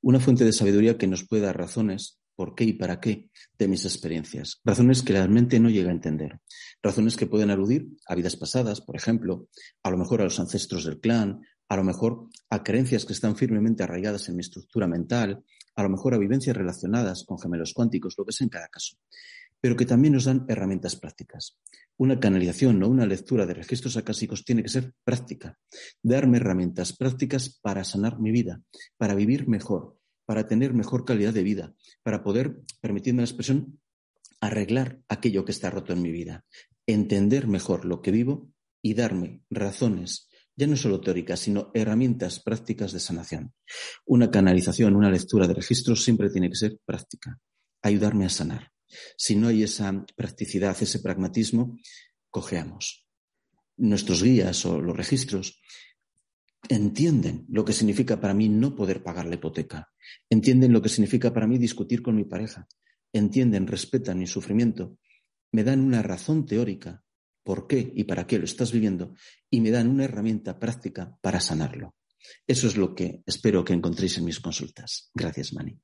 [0.00, 3.68] Una fuente de sabiduría que nos pueda dar razones por qué y para qué de
[3.68, 4.60] mis experiencias.
[4.64, 6.40] Razones que la mente no llega a entender.
[6.82, 9.48] Razones que pueden aludir a vidas pasadas, por ejemplo,
[9.82, 13.36] a lo mejor a los ancestros del clan, a lo mejor a creencias que están
[13.36, 15.44] firmemente arraigadas en mi estructura mental,
[15.76, 18.96] a lo mejor a vivencias relacionadas con gemelos cuánticos, lo que sea en cada caso
[19.60, 21.58] pero que también nos dan herramientas prácticas.
[21.96, 25.58] Una canalización o una lectura de registros acásicos tiene que ser práctica,
[26.02, 28.62] darme herramientas prácticas para sanar mi vida,
[28.96, 33.80] para vivir mejor, para tener mejor calidad de vida, para poder, permitiendo la expresión,
[34.40, 36.44] arreglar aquello que está roto en mi vida,
[36.86, 38.50] entender mejor lo que vivo
[38.82, 43.52] y darme razones, ya no solo teóricas, sino herramientas prácticas de sanación.
[44.06, 47.38] Una canalización, una lectura de registros siempre tiene que ser práctica,
[47.82, 48.72] ayudarme a sanar.
[49.16, 51.78] Si no hay esa practicidad, ese pragmatismo,
[52.30, 53.06] cojeamos.
[53.76, 55.60] Nuestros guías o los registros
[56.68, 59.92] entienden lo que significa para mí no poder pagar la hipoteca,
[60.28, 62.66] entienden lo que significa para mí discutir con mi pareja,
[63.12, 64.98] entienden, respetan mi sufrimiento,
[65.52, 67.04] me dan una razón teórica
[67.42, 69.14] por qué y para qué lo estás viviendo
[69.48, 71.94] y me dan una herramienta práctica para sanarlo.
[72.46, 75.10] Eso es lo que espero que encontréis en mis consultas.
[75.14, 75.78] Gracias, Mani.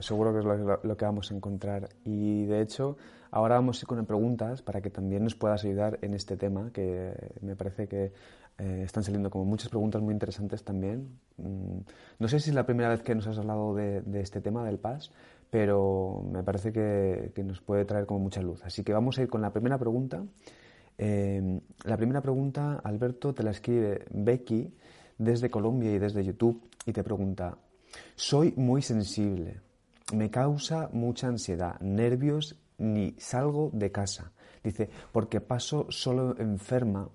[0.00, 0.44] Seguro que es
[0.84, 1.88] lo, que vamos a encontrar.
[2.04, 2.98] Y de hecho,
[3.30, 6.70] ahora vamos a ir con preguntas para que también nos puedas ayudar en este tema,
[6.72, 8.12] que me parece que
[8.58, 11.18] eh, están saliendo como muchas preguntas muy interesantes también.
[11.38, 11.78] Mm,
[12.18, 14.78] no sé si es la primera vez que nos has hablado de, este tema del
[14.78, 15.10] PAS,
[15.50, 18.62] pero me parece que, nos puede traer como mucha luz.
[18.64, 20.22] Así que vamos a ir con la primera pregunta.
[20.98, 24.72] Eh, la primera pregunta, Alberto, te la escribe Becky
[25.16, 27.56] desde Colombia y desde YouTube y te pregunta,
[28.14, 29.67] Soy muy sensible.
[30.14, 34.32] Me causa mucha ansiedad, nervios, ni salgo de casa.
[34.64, 37.08] Dice, porque paso solo enferma.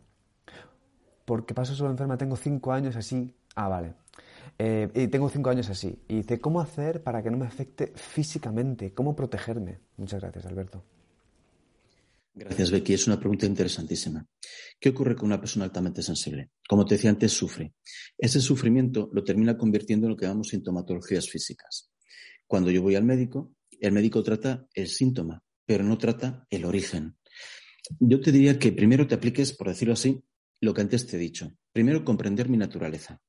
[1.25, 3.33] Porque paso solo enferma, tengo cinco años así.
[3.55, 3.93] Ah, vale.
[4.59, 5.99] Eh, y tengo cinco años así.
[6.07, 8.93] Y dice, ¿cómo hacer para que no me afecte físicamente?
[8.93, 9.79] ¿Cómo protegerme?
[9.97, 10.83] Muchas gracias, Alberto.
[12.35, 12.93] Gracias, Becky.
[12.93, 14.25] Es una pregunta interesantísima.
[14.79, 16.51] ¿Qué ocurre con una persona altamente sensible?
[16.67, 17.73] Como te decía antes, sufre.
[18.17, 21.92] Ese sufrimiento lo termina convirtiendo en lo que llamamos sintomatologías físicas.
[22.47, 27.17] Cuando yo voy al médico, el médico trata el síntoma, pero no trata el origen.
[27.99, 30.23] Yo te diría que primero te apliques, por decirlo así,
[30.61, 31.51] lo que antes te he dicho.
[31.71, 33.21] Primero, comprender mi naturaleza.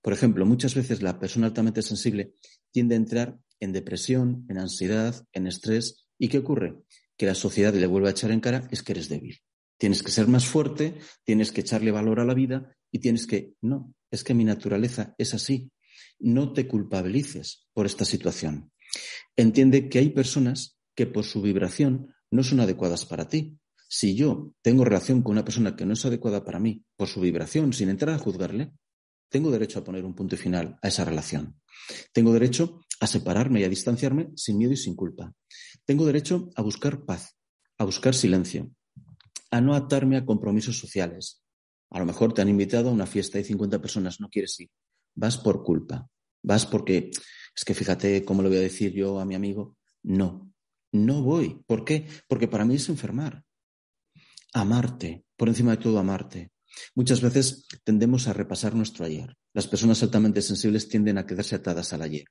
[0.00, 2.34] Por ejemplo, muchas veces la persona altamente sensible
[2.70, 6.06] tiende a entrar en depresión, en ansiedad, en estrés.
[6.18, 6.76] ¿Y qué ocurre?
[7.16, 9.38] que la sociedad le vuelve a echar en cara es que eres débil.
[9.78, 13.54] Tienes que ser más fuerte, tienes que echarle valor a la vida y tienes que,
[13.60, 15.70] no, es que mi naturaleza es así.
[16.18, 18.72] No te culpabilices por esta situación.
[19.36, 23.58] Entiende que hay personas que por su vibración no son adecuadas para ti.
[23.88, 27.20] Si yo tengo relación con una persona que no es adecuada para mí por su
[27.20, 28.72] vibración, sin entrar a juzgarle,
[29.28, 31.60] tengo derecho a poner un punto final a esa relación.
[32.12, 35.32] Tengo derecho a separarme y a distanciarme sin miedo y sin culpa.
[35.84, 37.36] Tengo derecho a buscar paz,
[37.78, 38.70] a buscar silencio,
[39.50, 41.42] a no atarme a compromisos sociales.
[41.90, 44.70] A lo mejor te han invitado a una fiesta y 50 personas, no quieres ir.
[45.16, 46.08] Vas por culpa.
[46.42, 49.76] Vas porque, es que fíjate cómo le voy a decir yo a mi amigo.
[50.04, 50.52] No,
[50.92, 51.60] no voy.
[51.66, 52.06] ¿Por qué?
[52.28, 53.42] Porque para mí es enfermar.
[54.52, 56.52] Amarte, por encima de todo amarte.
[56.94, 59.34] Muchas veces tendemos a repasar nuestro ayer.
[59.54, 62.26] Las personas altamente sensibles tienden a quedarse atadas al ayer.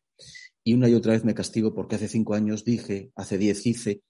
[0.64, 4.02] Y una y otra vez me castigo porque hace cinco años dije, hace diez hice.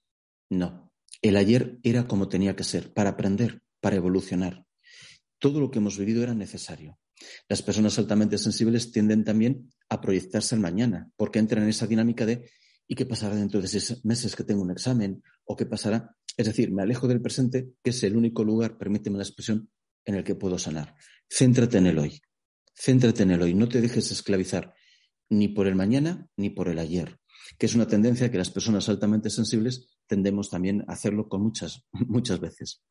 [0.50, 0.90] No,
[1.22, 4.64] el ayer era como tenía que ser, para aprender, para evolucionar.
[5.38, 6.98] Todo lo que hemos vivido era necesario.
[7.48, 12.26] Las personas altamente sensibles tienden también a proyectarse al mañana, porque entran en esa dinámica
[12.26, 12.50] de
[12.88, 15.22] ¿y qué pasará dentro de seis meses que tengo un examen?
[15.44, 16.16] ¿O qué pasará?
[16.36, 19.70] Es decir, me alejo del presente, que es el único lugar, permíteme la expresión,
[20.04, 20.94] en el que puedo sanar.
[21.28, 22.20] Céntrate en el hoy.
[22.74, 23.54] Céntrate en el hoy.
[23.54, 24.74] No te dejes esclavizar
[25.28, 27.18] ni por el mañana ni por el ayer,
[27.58, 31.84] que es una tendencia que las personas altamente sensibles tendemos también a hacerlo con muchas,
[31.92, 32.82] muchas veces.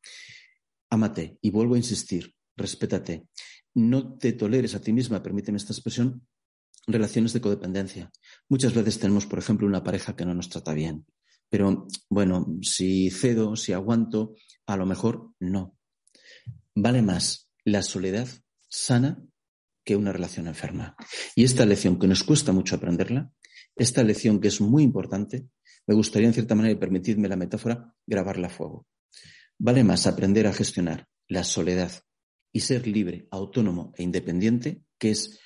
[0.90, 3.26] Ámate y vuelvo a insistir, respétate.
[3.76, 6.26] No te toleres a ti misma, permíteme esta expresión,
[6.86, 8.10] relaciones de codependencia.
[8.48, 11.04] Muchas veces tenemos, por ejemplo, una pareja que no nos trata bien.
[11.50, 14.34] Pero bueno, si cedo, si aguanto,
[14.66, 15.76] a lo mejor no.
[16.74, 18.26] Vale más la soledad
[18.66, 19.22] sana
[19.84, 20.96] que una relación enferma.
[21.34, 23.30] Y esta lección que nos cuesta mucho aprenderla,
[23.76, 25.48] esta lección que es muy importante,
[25.86, 28.86] me gustaría en cierta manera, y permitidme la metáfora, grabarla a fuego.
[29.58, 31.92] Vale más aprender a gestionar la soledad
[32.56, 35.38] y ser libre, autónomo e independiente, que es,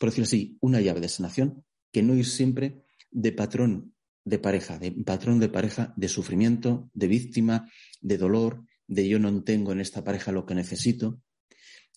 [0.00, 4.78] por decirlo así, una llave de sanación, que no ir siempre de patrón de pareja,
[4.78, 9.82] de patrón de pareja de sufrimiento, de víctima, de dolor, de yo no tengo en
[9.82, 11.20] esta pareja lo que necesito.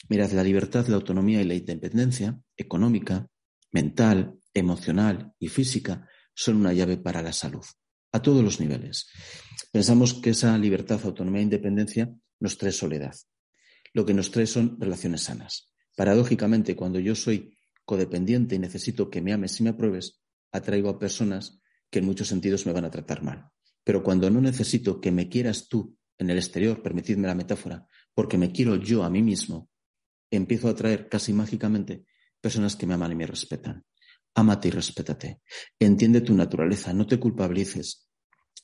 [0.09, 3.25] Mirad, la libertad, la autonomía y la independencia económica,
[3.71, 7.63] mental, emocional y física son una llave para la salud,
[8.11, 9.07] a todos los niveles.
[9.71, 13.15] Pensamos que esa libertad, autonomía e independencia nos trae soledad.
[13.97, 15.73] Lo que nos trae son relaciones sanas.
[15.95, 20.99] Paradójicamente, cuando yo soy codependiente y necesito que me ames y me apruebes, atraigo a
[20.99, 23.49] personas que en muchos sentidos me van a tratar mal.
[23.83, 28.37] Pero cuando no necesito que me quieras tú en el exterior, permitidme la metáfora, porque
[28.37, 29.67] me quiero yo a mí mismo,
[30.29, 32.05] empiezo a atraer casi mágicamente
[32.39, 33.83] personas que me aman y me respetan.
[34.35, 35.41] Ámate y respétate.
[35.79, 38.07] Entiende tu naturaleza, no te culpabilices.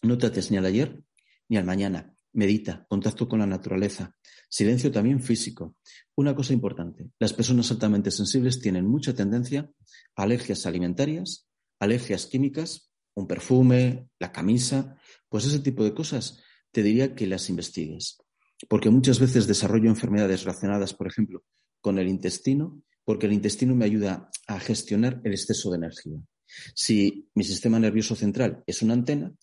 [0.04, 1.04] No te ates ni al ayer
[1.50, 2.13] ni al mañana.
[2.34, 4.16] Medita, contacto con la naturaleza.
[4.50, 5.76] Silencio también físico.
[6.16, 9.70] Una cosa importante, las personas altamente sensibles tienen mucha tendencia
[10.16, 11.48] a alergias alimentarias,
[11.80, 14.98] alergias químicas, un perfume, la camisa,
[15.30, 16.42] pues ese tipo de cosas
[16.72, 18.18] te diría que las investigues.
[18.68, 21.44] Porque muchas veces desarrollo enfermedades relacionadas, por ejemplo,
[21.82, 26.18] con el intestino, porque el intestino me ayuda a gestionar el exceso de energía.
[26.76, 29.34] Si mi sistema nervioso central es una antena,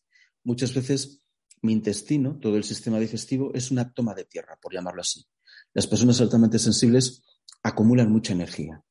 [0.44, 1.22] muchas veces
[1.62, 5.26] mi intestino, todo el sistema digestivo, es una toma de tierra, por llamarlo así.
[5.74, 7.22] Las personas altamente sensibles
[7.62, 8.82] acumulan mucha energía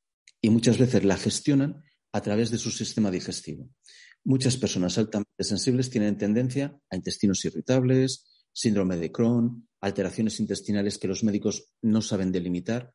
[0.42, 3.70] y muchas veces la gestionan a través de su sistema digestivo.
[4.24, 11.08] Muchas personas altamente sensibles tienen tendencia a intestinos irritables, síndrome de Crohn, alteraciones intestinales que
[11.08, 12.94] los médicos no saben delimitar.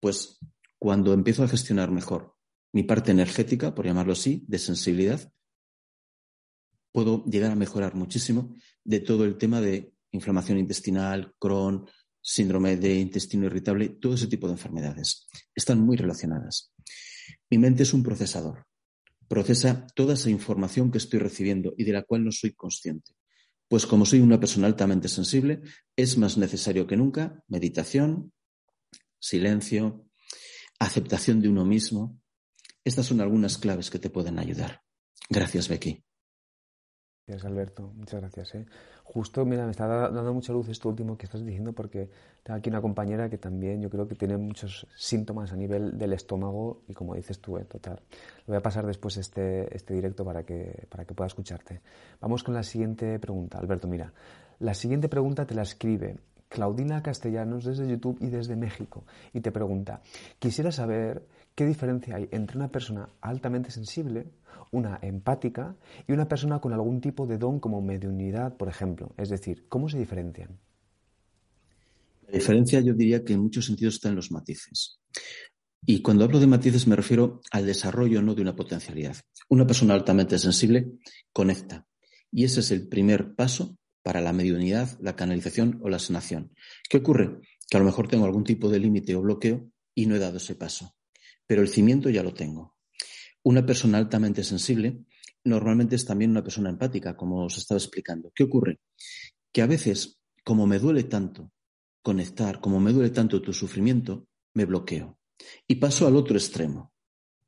[0.00, 0.38] Pues
[0.78, 2.36] cuando empiezo a gestionar mejor
[2.72, 5.32] mi parte energética, por llamarlo así, de sensibilidad,
[6.98, 11.86] puedo llegar a mejorar muchísimo de todo el tema de inflamación intestinal, Crohn,
[12.20, 15.28] síndrome de intestino irritable, todo ese tipo de enfermedades.
[15.54, 16.72] Están muy relacionadas.
[17.50, 18.66] Mi mente es un procesador.
[19.28, 23.12] procesa toda esa información que estoy recibiendo y de la cual no soy consciente.
[23.68, 25.60] Pues como soy una persona altamente sensible,
[25.94, 28.32] es más necesario que nunca meditación,
[29.20, 30.04] silencio,
[30.80, 32.18] aceptación de uno mismo.
[32.82, 34.82] Estas son algunas claves que te pueden ayudar.
[35.30, 36.02] Gracias, Becky.
[37.28, 37.92] Gracias, Alberto.
[37.94, 38.54] Muchas gracias.
[38.54, 38.64] ¿eh?
[39.04, 42.08] Justo, mira, me está dando mucha luz esto último que estás diciendo porque
[42.42, 46.14] tengo aquí una compañera que también yo creo que tiene muchos síntomas a nivel del
[46.14, 47.66] estómago y como dices tú, ¿eh?
[47.66, 48.00] total.
[48.46, 51.82] Lo voy a pasar después este, este directo para que, para que pueda escucharte.
[52.18, 53.58] Vamos con la siguiente pregunta.
[53.58, 54.10] Alberto, mira,
[54.60, 56.16] la siguiente pregunta te la escribe
[56.48, 60.00] Claudina Castellanos desde YouTube y desde México y te pregunta,
[60.38, 64.28] quisiera saber qué diferencia hay entre una persona altamente sensible
[64.70, 65.76] una empática
[66.06, 69.12] y una persona con algún tipo de don como mediunidad, por ejemplo.
[69.16, 70.58] Es decir, ¿cómo se diferencian?
[72.26, 75.00] La diferencia yo diría que en muchos sentidos está en los matices.
[75.86, 79.16] Y cuando hablo de matices me refiero al desarrollo no de una potencialidad.
[79.48, 80.92] Una persona altamente sensible
[81.32, 81.86] conecta.
[82.30, 86.52] Y ese es el primer paso para la mediunidad, la canalización o la sanación.
[86.88, 87.40] ¿Qué ocurre?
[87.68, 90.36] Que a lo mejor tengo algún tipo de límite o bloqueo y no he dado
[90.36, 90.94] ese paso.
[91.46, 92.77] Pero el cimiento ya lo tengo.
[93.48, 95.06] Una persona altamente sensible
[95.44, 98.30] normalmente es también una persona empática, como os estaba explicando.
[98.34, 98.78] ¿Qué ocurre?
[99.50, 101.50] Que a veces, como me duele tanto
[102.02, 105.18] conectar, como me duele tanto tu sufrimiento, me bloqueo
[105.66, 106.92] y paso al otro extremo.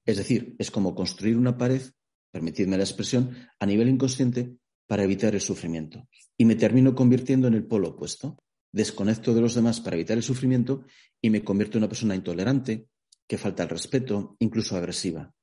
[0.06, 1.82] Es decir, es como construir una pared,
[2.30, 6.08] permitidme la expresión, a nivel inconsciente para evitar el sufrimiento.
[6.38, 8.38] Y me termino convirtiendo en el polo opuesto.
[8.72, 10.82] Desconecto de los demás para evitar el sufrimiento
[11.20, 12.88] y me convierto en una persona intolerante,
[13.28, 15.34] que falta el respeto, incluso agresiva.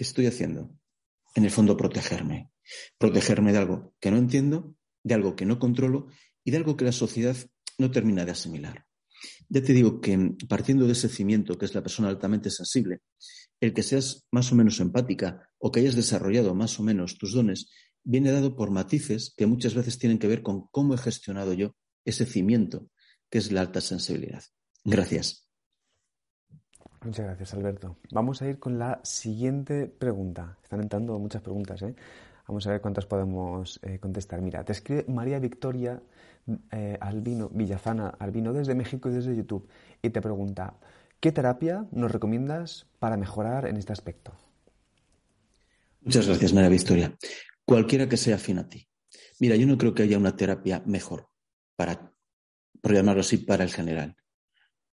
[0.00, 0.74] ¿Qué estoy haciendo?
[1.34, 2.50] En el fondo, protegerme.
[2.96, 6.06] Protegerme de algo que no entiendo, de algo que no controlo
[6.42, 7.36] y de algo que la sociedad
[7.76, 8.86] no termina de asimilar.
[9.50, 13.00] Ya te digo que partiendo de ese cimiento que es la persona altamente sensible,
[13.60, 17.34] el que seas más o menos empática o que hayas desarrollado más o menos tus
[17.34, 17.68] dones
[18.02, 21.76] viene dado por matices que muchas veces tienen que ver con cómo he gestionado yo
[22.06, 22.88] ese cimiento
[23.28, 24.44] que es la alta sensibilidad.
[24.82, 25.49] Gracias.
[27.02, 27.96] Muchas gracias, Alberto.
[28.12, 30.58] Vamos a ir con la siguiente pregunta.
[30.62, 31.94] Están entrando muchas preguntas, ¿eh?
[32.46, 34.42] Vamos a ver cuántas podemos eh, contestar.
[34.42, 36.02] Mira, te escribe María Victoria
[36.72, 39.68] eh, Albino, Villafana Albino desde México y desde YouTube
[40.02, 40.74] y te pregunta,
[41.20, 44.32] ¿qué terapia nos recomiendas para mejorar en este aspecto?
[46.02, 47.16] Muchas gracias, María Victoria.
[47.64, 48.88] Cualquiera que sea afín a ti.
[49.38, 51.28] Mira, yo no creo que haya una terapia mejor
[51.76, 52.12] para,
[52.80, 54.16] por llamarlo así, para el general.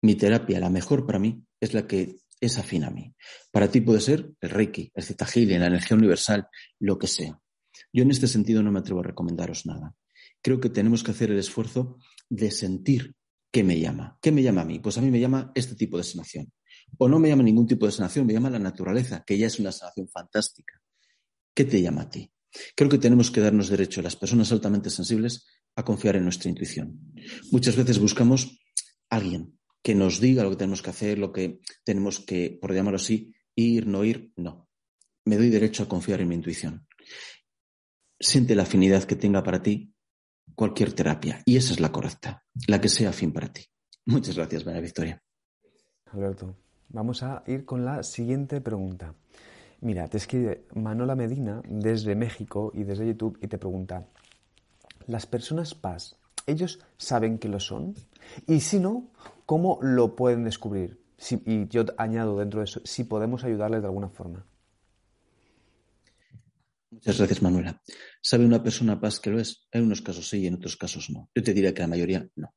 [0.02, 3.14] Mi terapia, la mejor para mí, es la que es afín a mí.
[3.52, 7.38] Para ti puede ser el Reiki, el Zeta la energía universal, lo que sea.
[7.92, 9.94] Yo en este sentido no me atrevo a recomendaros nada.
[10.42, 13.14] Creo que tenemos que hacer el esfuerzo de sentir
[13.52, 14.18] qué me llama.
[14.22, 14.78] ¿Qué me llama a mí?
[14.78, 16.52] Pues a mí me llama este tipo de sanación.
[16.98, 19.58] O no me llama ningún tipo de sanación, me llama la naturaleza, que ya es
[19.58, 20.80] una sanación fantástica.
[21.54, 22.32] ¿Qué te llama a ti?
[22.74, 25.46] Creo que tenemos que darnos derecho, las personas altamente sensibles,
[25.76, 26.98] a confiar en nuestra intuición.
[27.52, 28.58] Muchas veces buscamos
[29.08, 32.74] a alguien que nos diga lo que tenemos que hacer, lo que tenemos que, por
[32.74, 34.68] llamarlo así, ir, no ir, no.
[35.24, 36.86] Me doy derecho a confiar en mi intuición.
[38.18, 39.94] Siente la afinidad que tenga para ti
[40.54, 41.42] cualquier terapia.
[41.46, 43.64] Y esa es la correcta, la que sea afín para ti.
[44.06, 45.22] Muchas gracias, María Victoria.
[46.06, 46.56] Alberto,
[46.88, 49.14] vamos a ir con la siguiente pregunta.
[49.80, 54.06] Mira, te escribe Manola Medina desde México y desde YouTube y te pregunta,
[55.06, 57.94] ¿las personas paz, ellos saben que lo son?
[58.46, 59.10] Y si no,
[59.50, 61.00] ¿Cómo lo pueden descubrir?
[61.44, 64.46] y yo añado dentro de eso, si podemos ayudarles de alguna forma.
[66.88, 67.82] Muchas gracias, Manuela.
[68.22, 69.66] ¿Sabe una persona paz que lo es?
[69.72, 71.28] En unos casos sí y en otros casos no.
[71.34, 72.54] Yo te diría que la mayoría no.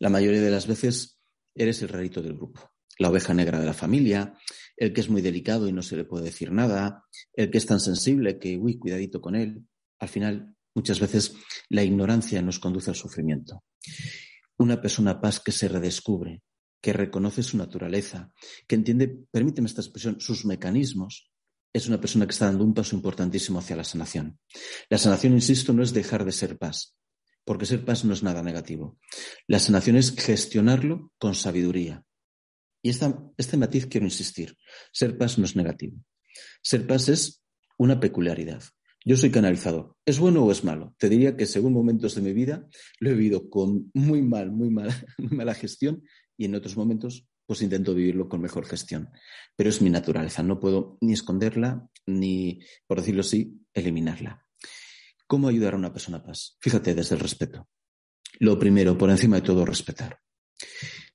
[0.00, 1.20] La mayoría de las veces
[1.54, 4.34] eres el rarito del grupo, la oveja negra de la familia,
[4.76, 7.66] el que es muy delicado y no se le puede decir nada, el que es
[7.66, 9.64] tan sensible que, uy, cuidadito con él.
[10.00, 11.34] Al final, muchas veces
[11.68, 13.64] la ignorancia nos conduce al sufrimiento.
[14.58, 16.42] Una persona paz que se redescubre,
[16.80, 18.30] que reconoce su naturaleza,
[18.68, 21.32] que entiende, permíteme esta expresión, sus mecanismos,
[21.72, 24.38] es una persona que está dando un paso importantísimo hacia la sanación.
[24.88, 26.96] La sanación, insisto, no es dejar de ser paz,
[27.44, 28.98] porque ser paz no es nada negativo.
[29.48, 32.04] La sanación es gestionarlo con sabiduría.
[32.82, 34.56] Y este matiz quiero insistir.
[34.92, 35.96] Ser paz no es negativo.
[36.62, 37.42] Ser paz es
[37.76, 38.62] una peculiaridad.
[39.08, 39.96] Yo soy canalizador.
[40.04, 40.94] ¿Es bueno o es malo?
[40.98, 42.68] Te diría que según momentos de mi vida
[43.00, 46.04] lo he vivido con muy mal, muy mala, muy mala gestión
[46.36, 49.08] y en otros momentos pues intento vivirlo con mejor gestión.
[49.56, 54.44] Pero es mi naturaleza, no puedo ni esconderla ni, por decirlo así, eliminarla.
[55.26, 56.58] ¿Cómo ayudar a una persona a paz?
[56.60, 57.66] Fíjate, desde el respeto.
[58.40, 60.18] Lo primero, por encima de todo, respetar.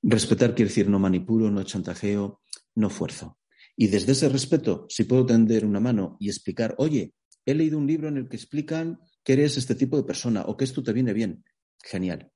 [0.01, 2.41] Respetar quiere decir no manipulo, no chantajeo,
[2.73, 3.37] no fuerzo.
[3.77, 7.13] Y desde ese respeto, si puedo tender una mano y explicar, oye,
[7.45, 10.57] he leído un libro en el que explican que eres este tipo de persona o
[10.57, 11.43] que esto te viene bien,
[11.81, 12.31] genial.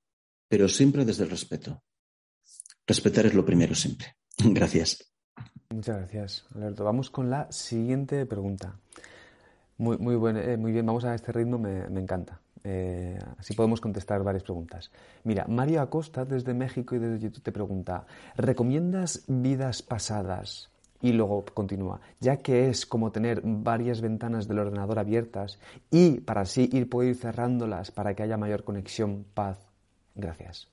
[0.47, 1.83] Pero siempre desde el respeto.
[2.85, 4.15] Respetar es lo primero siempre.
[4.37, 5.13] Gracias.
[5.69, 6.85] Muchas gracias, Alberto.
[6.85, 8.79] Vamos con la siguiente pregunta.
[9.77, 12.39] Muy, muy, eh, muy bien, vamos a este ritmo, me, encanta.
[12.63, 14.89] Eh, así podemos contestar varias preguntas.
[15.23, 20.71] Mira, Mario Acosta desde México y desde YouTube te pregunta, ¿recomiendas vidas pasadas?
[21.01, 25.59] Y luego continúa, ya que es como tener varias ventanas del ordenador abiertas
[25.91, 29.59] y para así ir cerrándolas para que haya mayor conexión, paz.
[30.15, 30.67] Gracias.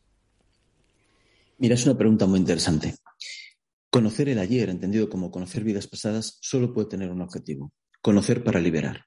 [1.59, 2.95] Mira, es una pregunta muy interesante.
[3.91, 7.73] Conocer el ayer, entendido como conocer vidas pasadas, solo puede tener un objetivo,
[8.03, 9.05] conocer para liberar.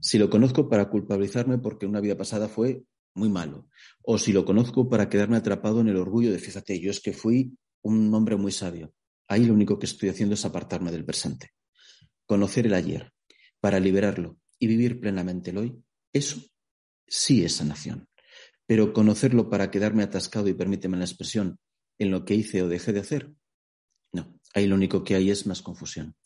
[0.00, 2.82] Si lo conozco para culpabilizarme porque una vida pasada fue
[3.14, 3.68] muy malo,
[4.02, 7.12] o si lo conozco para quedarme atrapado en el orgullo de, fíjate, yo es que
[7.12, 8.92] fui un hombre muy sabio.
[9.28, 11.50] Ahí lo único que estoy haciendo es apartarme del presente.
[12.26, 13.12] Conocer el ayer
[13.60, 16.40] para liberarlo y vivir plenamente el hoy, eso
[17.06, 18.08] sí es sanación.
[18.66, 21.58] Pero conocerlo para quedarme atascado y permíteme la expresión
[21.98, 23.32] en lo que hice o dejé de hacer,
[24.12, 26.16] no, ahí lo único que hay es más confusión.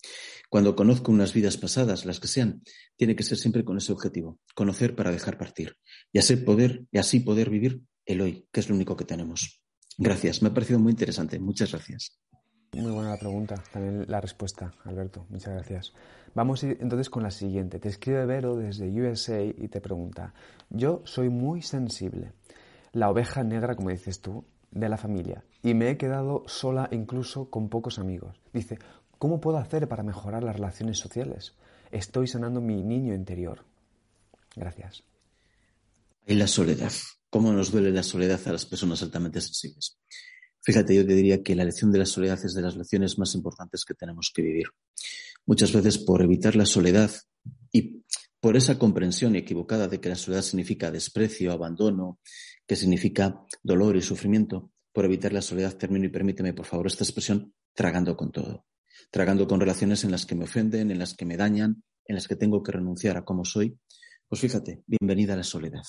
[0.49, 2.63] Cuando conozco unas vidas pasadas, las que sean,
[2.97, 5.77] tiene que ser siempre con ese objetivo, conocer para dejar partir
[6.13, 9.63] y así poder, y así poder vivir el hoy, que es lo único que tenemos.
[9.99, 11.39] Gracias, me ha parecido muy interesante.
[11.39, 12.19] Muchas gracias.
[12.73, 15.27] Muy buena la pregunta, también la respuesta, Alberto.
[15.29, 15.93] Muchas gracias.
[16.35, 17.81] Vamos entonces con la siguiente.
[17.81, 20.33] Te escribe Vero desde USA y te pregunta,
[20.69, 22.33] yo soy muy sensible.
[22.93, 27.51] La oveja negra, como dices tú, de la familia y me he quedado sola incluso
[27.51, 28.37] con pocos amigos.
[28.53, 28.79] Dice,
[29.19, 31.55] ¿cómo puedo hacer para mejorar las relaciones sociales?
[31.91, 33.65] Estoy sanando mi niño interior.
[34.57, 35.03] Gracias.
[36.27, 36.93] Y la soledad.
[37.31, 39.99] ¿Cómo nos duele la soledad a las personas altamente sensibles?
[40.63, 43.35] Fíjate, yo te diría que la lección de la soledad es de las lecciones más
[43.35, 44.67] importantes que tenemos que vivir.
[45.47, 47.11] Muchas veces por evitar la soledad
[47.73, 48.05] y
[48.41, 52.19] por esa comprensión equivocada de que la soledad significa desprecio, abandono,
[52.67, 57.05] que significa dolor y sufrimiento, por evitar la soledad, termino y permíteme, por favor, esta
[57.05, 58.67] expresión, tragando con todo.
[59.11, 62.29] Tragando con relaciones en las que me ofenden, en las que me dañan, en las
[62.29, 63.79] que tengo que renunciar a cómo soy.
[64.29, 65.83] Pues fíjate, bienvenida a la soledad.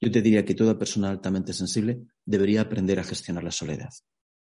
[0.00, 3.90] Yo te diría que toda persona altamente sensible debería aprender a gestionar la soledad.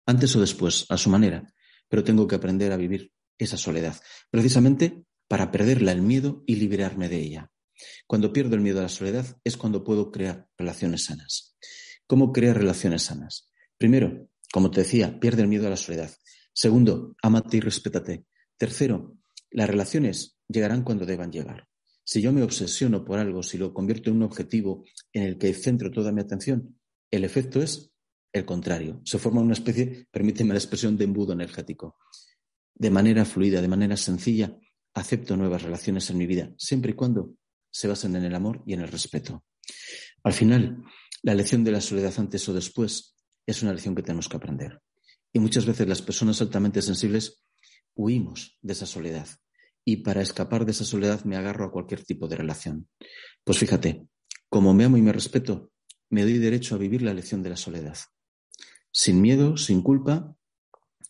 [0.05, 1.53] Antes o después, a su manera,
[1.87, 3.95] pero tengo que aprender a vivir esa soledad,
[4.29, 7.51] precisamente para perderla el miedo y liberarme de ella.
[8.07, 11.57] Cuando pierdo el miedo a la soledad es cuando puedo crear relaciones sanas.
[12.07, 13.51] ¿Cómo crear relaciones sanas?
[13.77, 16.11] Primero, como te decía, pierde el miedo a la soledad.
[16.53, 18.25] Segundo, amate y respétate.
[18.57, 19.17] Tercero,
[19.51, 21.67] las relaciones llegarán cuando deban llegar.
[22.07, 25.53] Si yo me obsesiono por algo, si lo convierto en un objetivo en el que
[25.55, 26.79] centro toda mi atención,
[27.09, 27.91] el efecto es
[28.31, 29.01] el contrario.
[29.03, 31.97] Se forma una especie, permíteme la expresión, de embudo energético.
[32.75, 34.55] De manera fluida, de manera sencilla,
[34.93, 37.33] acepto nuevas relaciones en mi vida, siempre y cuando
[37.71, 39.43] se basen en el amor y en el respeto.
[40.23, 40.83] Al final,
[41.23, 43.15] la lección de la soledad antes o después
[43.47, 44.79] es una lección que tenemos que aprender.
[45.33, 47.41] Y muchas veces las personas altamente sensibles
[47.95, 49.27] huimos de esa soledad.
[49.85, 52.89] Y para escapar de esa soledad me agarro a cualquier tipo de relación.
[53.43, 54.07] Pues fíjate,
[54.49, 55.71] como me amo y me respeto,
[56.09, 57.97] me doy derecho a vivir la lección de la soledad.
[58.91, 60.35] Sin miedo, sin culpa,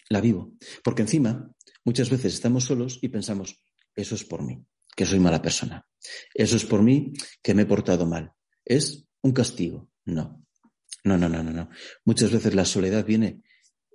[0.09, 0.53] la vivo.
[0.83, 1.51] Porque encima,
[1.85, 3.61] muchas veces estamos solos y pensamos,
[3.95, 4.65] eso es por mí
[4.95, 5.85] que soy mala persona.
[6.33, 7.13] Eso es por mí
[7.43, 8.33] que me he portado mal.
[8.63, 9.89] ¿Es un castigo?
[10.05, 10.43] No.
[11.03, 11.69] No, no, no, no, no.
[12.05, 13.43] Muchas veces la soledad viene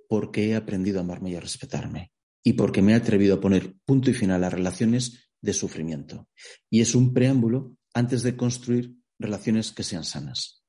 [0.07, 2.11] porque he aprendido a amarme y a respetarme
[2.43, 6.27] y porque me he atrevido a poner punto y final a relaciones de sufrimiento.
[6.69, 10.63] Y es un preámbulo antes de construir relaciones que sean sanas.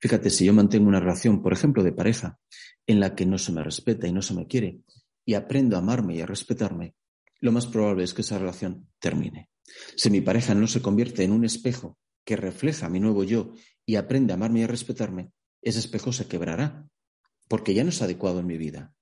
[0.00, 2.38] Fíjate, si yo mantengo una relación, por ejemplo, de pareja,
[2.86, 4.80] en la que no se me respeta y no se me quiere,
[5.26, 6.94] y aprendo a amarme y a respetarme,
[7.40, 9.50] lo más probable es que esa relación termine.
[9.96, 13.52] Si mi pareja no se convierte en un espejo que refleja mi nuevo yo
[13.86, 16.88] y aprende a amarme y a respetarme, ese espejo se quebrará,
[17.48, 18.94] porque ya no es adecuado en mi vida.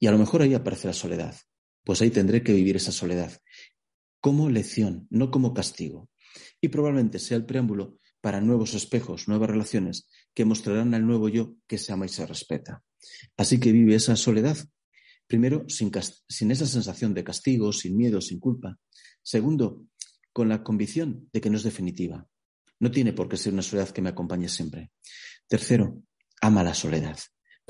[0.00, 1.36] Y a lo mejor ahí aparece la soledad.
[1.84, 3.32] Pues ahí tendré que vivir esa soledad
[4.20, 6.10] como lección, no como castigo.
[6.60, 11.54] Y probablemente sea el preámbulo para nuevos espejos, nuevas relaciones que mostrarán al nuevo yo
[11.66, 12.82] que se ama y se respeta.
[13.36, 14.58] Así que vive esa soledad.
[15.26, 15.90] Primero, sin,
[16.28, 18.78] sin esa sensación de castigo, sin miedo, sin culpa.
[19.22, 19.86] Segundo,
[20.32, 22.26] con la convicción de que no es definitiva.
[22.78, 24.92] No tiene por qué ser una soledad que me acompañe siempre.
[25.48, 26.02] Tercero,
[26.40, 27.18] ama la soledad.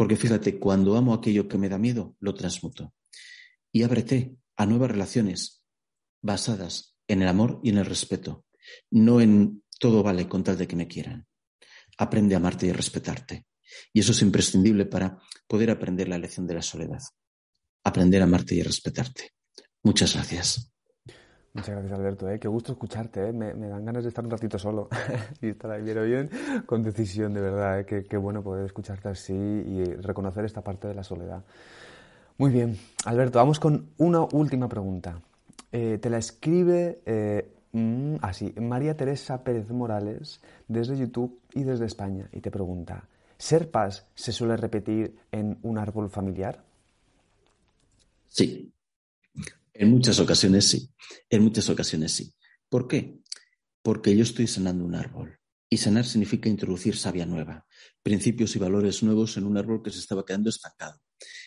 [0.01, 2.95] Porque fíjate, cuando amo aquello que me da miedo, lo transmuto.
[3.71, 5.63] Y ábrete a nuevas relaciones
[6.23, 8.47] basadas en el amor y en el respeto,
[8.91, 11.27] no en todo vale con tal de que me quieran.
[11.99, 13.45] Aprende a amarte y a respetarte.
[13.93, 17.03] Y eso es imprescindible para poder aprender la lección de la soledad.
[17.85, 19.35] Aprender a amarte y a respetarte.
[19.83, 20.70] Muchas gracias.
[21.53, 22.31] Muchas gracias, Alberto.
[22.31, 22.39] ¿eh?
[22.39, 23.29] Qué gusto escucharte.
[23.29, 23.33] ¿eh?
[23.33, 24.89] Me, dan ganas de estar un ratito solo
[25.43, 26.31] y estar ahí bien bien
[26.65, 27.81] con decisión, de verdad.
[27.81, 28.07] ¿eh?
[28.09, 31.43] Qué, bueno poder escucharte así y reconocer esta parte de la soledad.
[32.39, 35.21] Muy bien, Alberto, vamos con una última pregunta.
[35.71, 42.41] Te la escribe mm, así, María Teresa Pérez Morales desde YouTube y desde España y
[42.41, 43.05] te pregunta,
[43.37, 46.65] ¿ser paz se suele repetir en un árbol familiar?
[48.27, 48.73] Sí,
[49.73, 50.91] en muchas ocasiones sí,
[51.29, 52.33] en muchas ocasiones sí.
[52.69, 53.19] ¿Por qué?
[53.83, 55.39] Porque yo estoy sanando un árbol.
[55.73, 57.65] Y sanar significa introducir savia nueva,
[58.03, 61.01] principios y valores nuevos en un árbol que se estaba quedando estancado.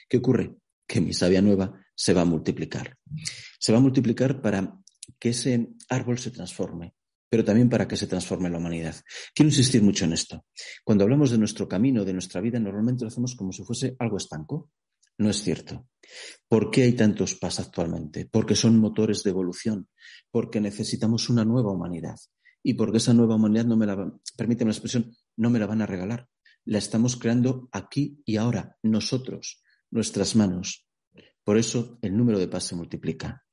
[0.07, 0.55] ¿Qué ocurre?
[0.87, 2.97] Que mi savia nueva se va a multiplicar.
[3.59, 4.77] Se va a multiplicar para
[5.19, 6.95] que ese árbol se transforme,
[7.29, 8.95] pero también para que se transforme la humanidad.
[9.33, 10.45] Quiero insistir mucho en esto.
[10.83, 14.17] Cuando hablamos de nuestro camino, de nuestra vida, normalmente lo hacemos como si fuese algo
[14.17, 14.69] estanco.
[15.17, 15.87] No es cierto.
[16.47, 18.25] ¿Por qué hay tantos PAS actualmente?
[18.25, 19.89] Porque son motores de evolución,
[20.31, 22.17] porque necesitamos una nueva humanidad
[22.61, 25.81] y porque esa nueva humanidad no me la, permíteme la expresión, no me la van
[25.81, 26.29] a regalar.
[26.65, 29.61] La estamos creando aquí y ahora, nosotros,
[29.91, 30.87] nuestras manos.
[31.43, 33.43] Por eso el número de PAS se multiplica.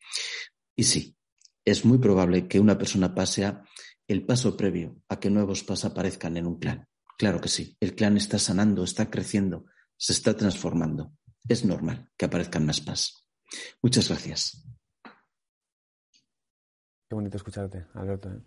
[0.77, 1.17] Y sí,
[1.65, 3.65] es muy probable que una persona pase a
[4.07, 6.87] el paso previo a que nuevos PAS aparezcan en un clan.
[7.19, 11.13] Claro que sí, el clan está sanando, está creciendo, se está transformando
[11.49, 13.27] es normal que aparezcan más PAS.
[13.83, 14.65] Muchas gracias.
[17.09, 18.31] Qué bonito escucharte, Alberto.
[18.31, 18.41] ¿eh?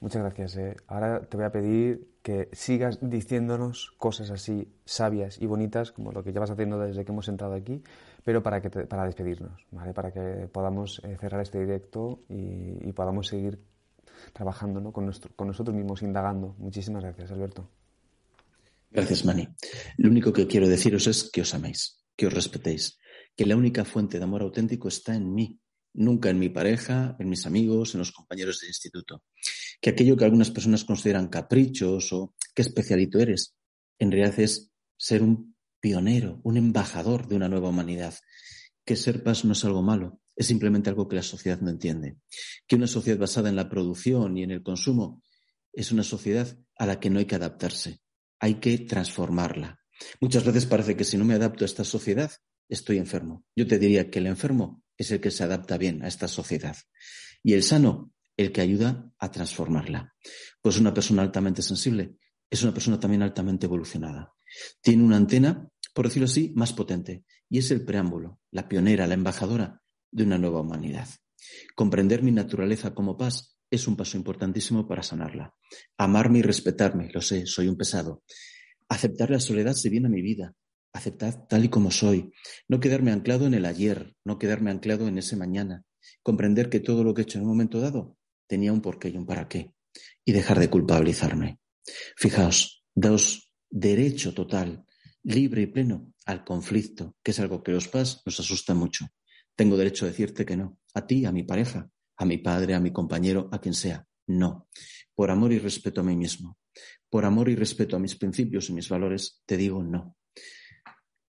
[0.00, 0.56] Muchas gracias.
[0.56, 0.76] ¿eh?
[0.88, 6.24] Ahora te voy a pedir que sigas diciéndonos cosas así sabias y bonitas, como lo
[6.24, 7.82] que ya vas haciendo desde que hemos entrado aquí,
[8.24, 9.94] pero para, que para despedirnos, ¿vale?
[9.94, 13.62] para que podamos eh, cerrar este directo y, podamos seguir
[14.32, 16.54] trabajando con, con nosotros mismos, indagando.
[16.58, 17.79] Muchísimas gracias, Alberto.
[18.92, 19.46] Gracias, Mani.
[19.98, 22.98] Lo único que quiero deciros es que os améis, que os respetéis,
[23.36, 25.60] que la única fuente de amor auténtico está en mí,
[25.94, 29.22] nunca en mi pareja, en mis amigos, en los compañeros de instituto.
[29.80, 33.54] Que aquello que algunas personas consideran caprichos o qué especialito eres,
[34.00, 38.14] en realidad es ser un pionero, un embajador de una nueva humanidad.
[38.84, 42.16] Que ser paz no es algo malo, es simplemente algo que la sociedad no entiende.
[42.66, 45.22] Que una sociedad basada en la producción y en el consumo
[45.72, 48.00] es una sociedad a la que no hay que adaptarse
[48.40, 49.80] hay que transformarla.
[50.20, 52.32] Muchas veces parece que si no me adapto a esta sociedad,
[52.68, 53.44] estoy enfermo.
[53.54, 56.76] Yo te diría que el enfermo es el que se adapta bien a esta sociedad
[57.42, 60.14] y el sano, el que ayuda a transformarla.
[60.62, 62.16] Pues una persona altamente sensible
[62.48, 64.32] es una persona también altamente evolucionada.
[64.80, 69.14] Tiene una antena, por decirlo así, más potente y es el preámbulo, la pionera, la
[69.14, 71.08] embajadora de una nueva humanidad.
[71.74, 75.54] Comprender mi naturaleza como paz es un paso importantísimo para sanarla.
[75.96, 78.24] Amarme y respetarme, lo sé, soy un pesado.
[78.88, 80.54] Aceptar la soledad si viene a mi vida,
[80.92, 82.32] aceptar tal y como soy,
[82.68, 85.84] no quedarme anclado en el ayer, no quedarme anclado en ese mañana,
[86.22, 88.16] comprender que todo lo que he hecho en un momento dado
[88.46, 89.72] tenía un porqué y un para qué,
[90.24, 91.60] y dejar de culpabilizarme.
[92.16, 94.84] Fijaos, daos derecho total,
[95.22, 99.06] libre y pleno al conflicto, que es algo que los PAS nos asusta mucho.
[99.54, 101.90] Tengo derecho a decirte que no, a ti, a mi pareja,
[102.20, 104.06] a mi padre, a mi compañero, a quien sea.
[104.26, 104.68] No.
[105.14, 106.58] Por amor y respeto a mí mismo,
[107.08, 110.16] por amor y respeto a mis principios y mis valores, te digo no.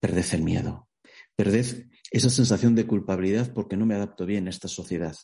[0.01, 0.89] Perded el miedo.
[1.33, 5.15] Perded esa sensación de culpabilidad porque no me adapto bien a esta sociedad.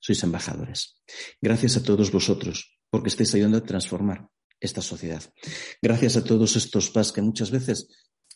[0.00, 1.02] Sois embajadores.
[1.42, 5.22] Gracias a todos vosotros porque estáis ayudando a transformar esta sociedad.
[5.82, 7.88] Gracias a todos estos PAS que muchas veces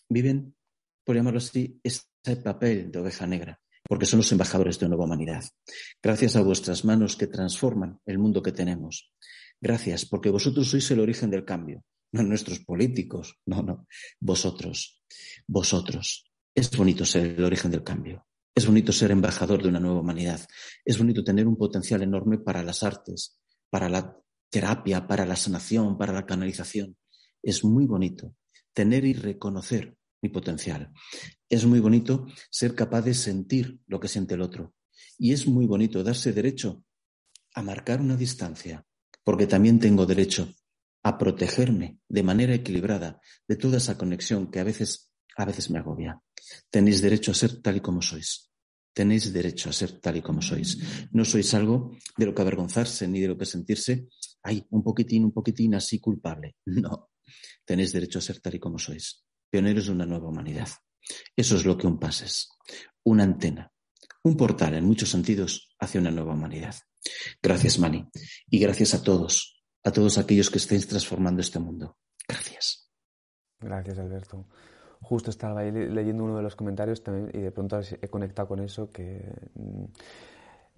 [0.06, 0.54] viven,
[1.02, 2.02] por llamarlo así, ese
[2.44, 3.59] papel de oveja negra
[3.90, 5.42] porque son los embajadores de una nueva humanidad.
[6.00, 9.12] Gracias a vuestras manos que transforman el mundo que tenemos.
[9.60, 11.82] Gracias, porque vosotros sois el origen del cambio,
[12.12, 13.88] no nuestros políticos, no, no,
[14.20, 15.02] vosotros,
[15.44, 16.30] vosotros.
[16.54, 18.28] Es bonito ser el origen del cambio.
[18.54, 20.40] Es bonito ser embajador de una nueva humanidad.
[20.84, 24.16] Es bonito tener un potencial enorme para las artes, para la
[24.50, 26.96] terapia, para la sanación, para la canalización.
[27.42, 28.36] Es muy bonito
[28.72, 30.92] tener y reconocer mi potencial.
[31.48, 34.74] Es muy bonito ser capaz de sentir lo que siente el otro.
[35.18, 36.84] Y es muy bonito darse derecho
[37.54, 38.84] a marcar una distancia,
[39.24, 40.48] porque también tengo derecho
[41.02, 45.78] a protegerme de manera equilibrada de toda esa conexión que a veces, a veces me
[45.78, 46.20] agobia.
[46.70, 48.50] Tenéis derecho a ser tal y como sois.
[48.92, 50.78] Tenéis derecho a ser tal y como sois.
[51.12, 54.08] No sois algo de lo que avergonzarse ni de lo que sentirse,
[54.42, 56.56] ay, un poquitín, un poquitín así culpable.
[56.66, 57.10] No.
[57.64, 60.68] Tenéis derecho a ser tal y como sois pioneros de una nueva humanidad.
[61.36, 62.48] Eso es lo que un PAS es,
[63.04, 63.72] una antena,
[64.22, 66.74] un portal en muchos sentidos hacia una nueva humanidad.
[67.42, 68.08] Gracias, Mani,
[68.48, 71.96] y gracias a todos, a todos aquellos que estéis transformando este mundo.
[72.28, 72.90] Gracias.
[73.58, 74.46] Gracias, Alberto.
[75.00, 78.60] justo estaba ahí leyendo uno de los comentarios también y de pronto he conectado con
[78.60, 79.22] eso que
[79.54, 79.84] mm,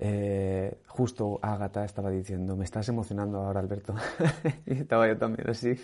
[0.04, 3.94] eh, justo Ágata estaba diciendo, me estás emocionando ahora, Alberto.
[4.66, 5.76] y estaba yo también así.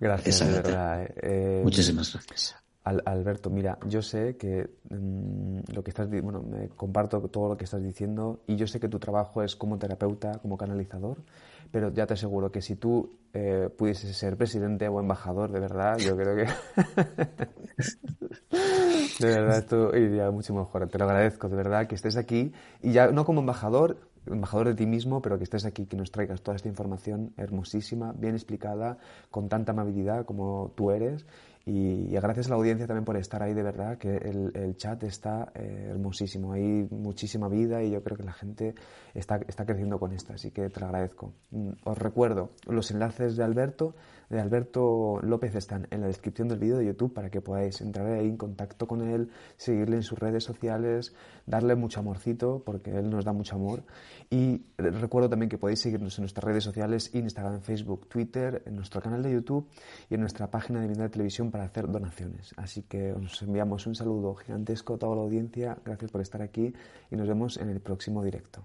[0.00, 1.06] gracias, de verdad.
[1.16, 1.60] Eh.
[1.62, 2.56] Muchísimas gracias.
[2.86, 7.64] Alberto, mira, yo sé que mm, lo que estás, bueno, me comparto todo lo que
[7.64, 11.16] estás diciendo y yo sé que tu trabajo es como terapeuta, como canalizador,
[11.72, 15.98] pero ya te aseguro que si tú eh, pudieses ser presidente o embajador, de verdad,
[15.98, 16.46] yo creo que
[19.18, 20.88] de verdad esto iría mucho mejor.
[20.88, 24.74] Te lo agradezco, de verdad, que estés aquí y ya no como embajador, embajador de
[24.74, 28.98] ti mismo, pero que estés aquí, que nos traigas toda esta información hermosísima, bien explicada,
[29.32, 31.26] con tanta amabilidad como tú eres
[31.68, 35.50] y, gracias a la audiencia también por estar ahí, de verdad, que el, chat está
[35.52, 36.52] eh, hermosísimo.
[36.52, 38.76] Hay muchísima vida y yo creo que la gente
[39.14, 41.32] está, está creciendo con esto, así que te lo agradezco.
[41.50, 43.96] Mm, os recuerdo los enlaces de Alberto
[44.28, 48.06] de Alberto López están en la descripción del vídeo de YouTube para que podáis entrar
[48.06, 51.14] ahí en contacto con él, seguirle en sus redes sociales,
[51.46, 53.84] darle mucho amorcito porque él nos da mucho amor.
[54.28, 59.00] Y recuerdo también que podéis seguirnos en nuestras redes sociales, Instagram, Facebook, Twitter, en nuestro
[59.00, 59.68] canal de YouTube
[60.10, 62.54] y en nuestra página de de Televisión para hacer donaciones.
[62.56, 65.78] Así que os enviamos un saludo gigantesco a toda la audiencia.
[65.84, 66.72] Gracias por estar aquí
[67.10, 68.64] y nos vemos en el próximo directo.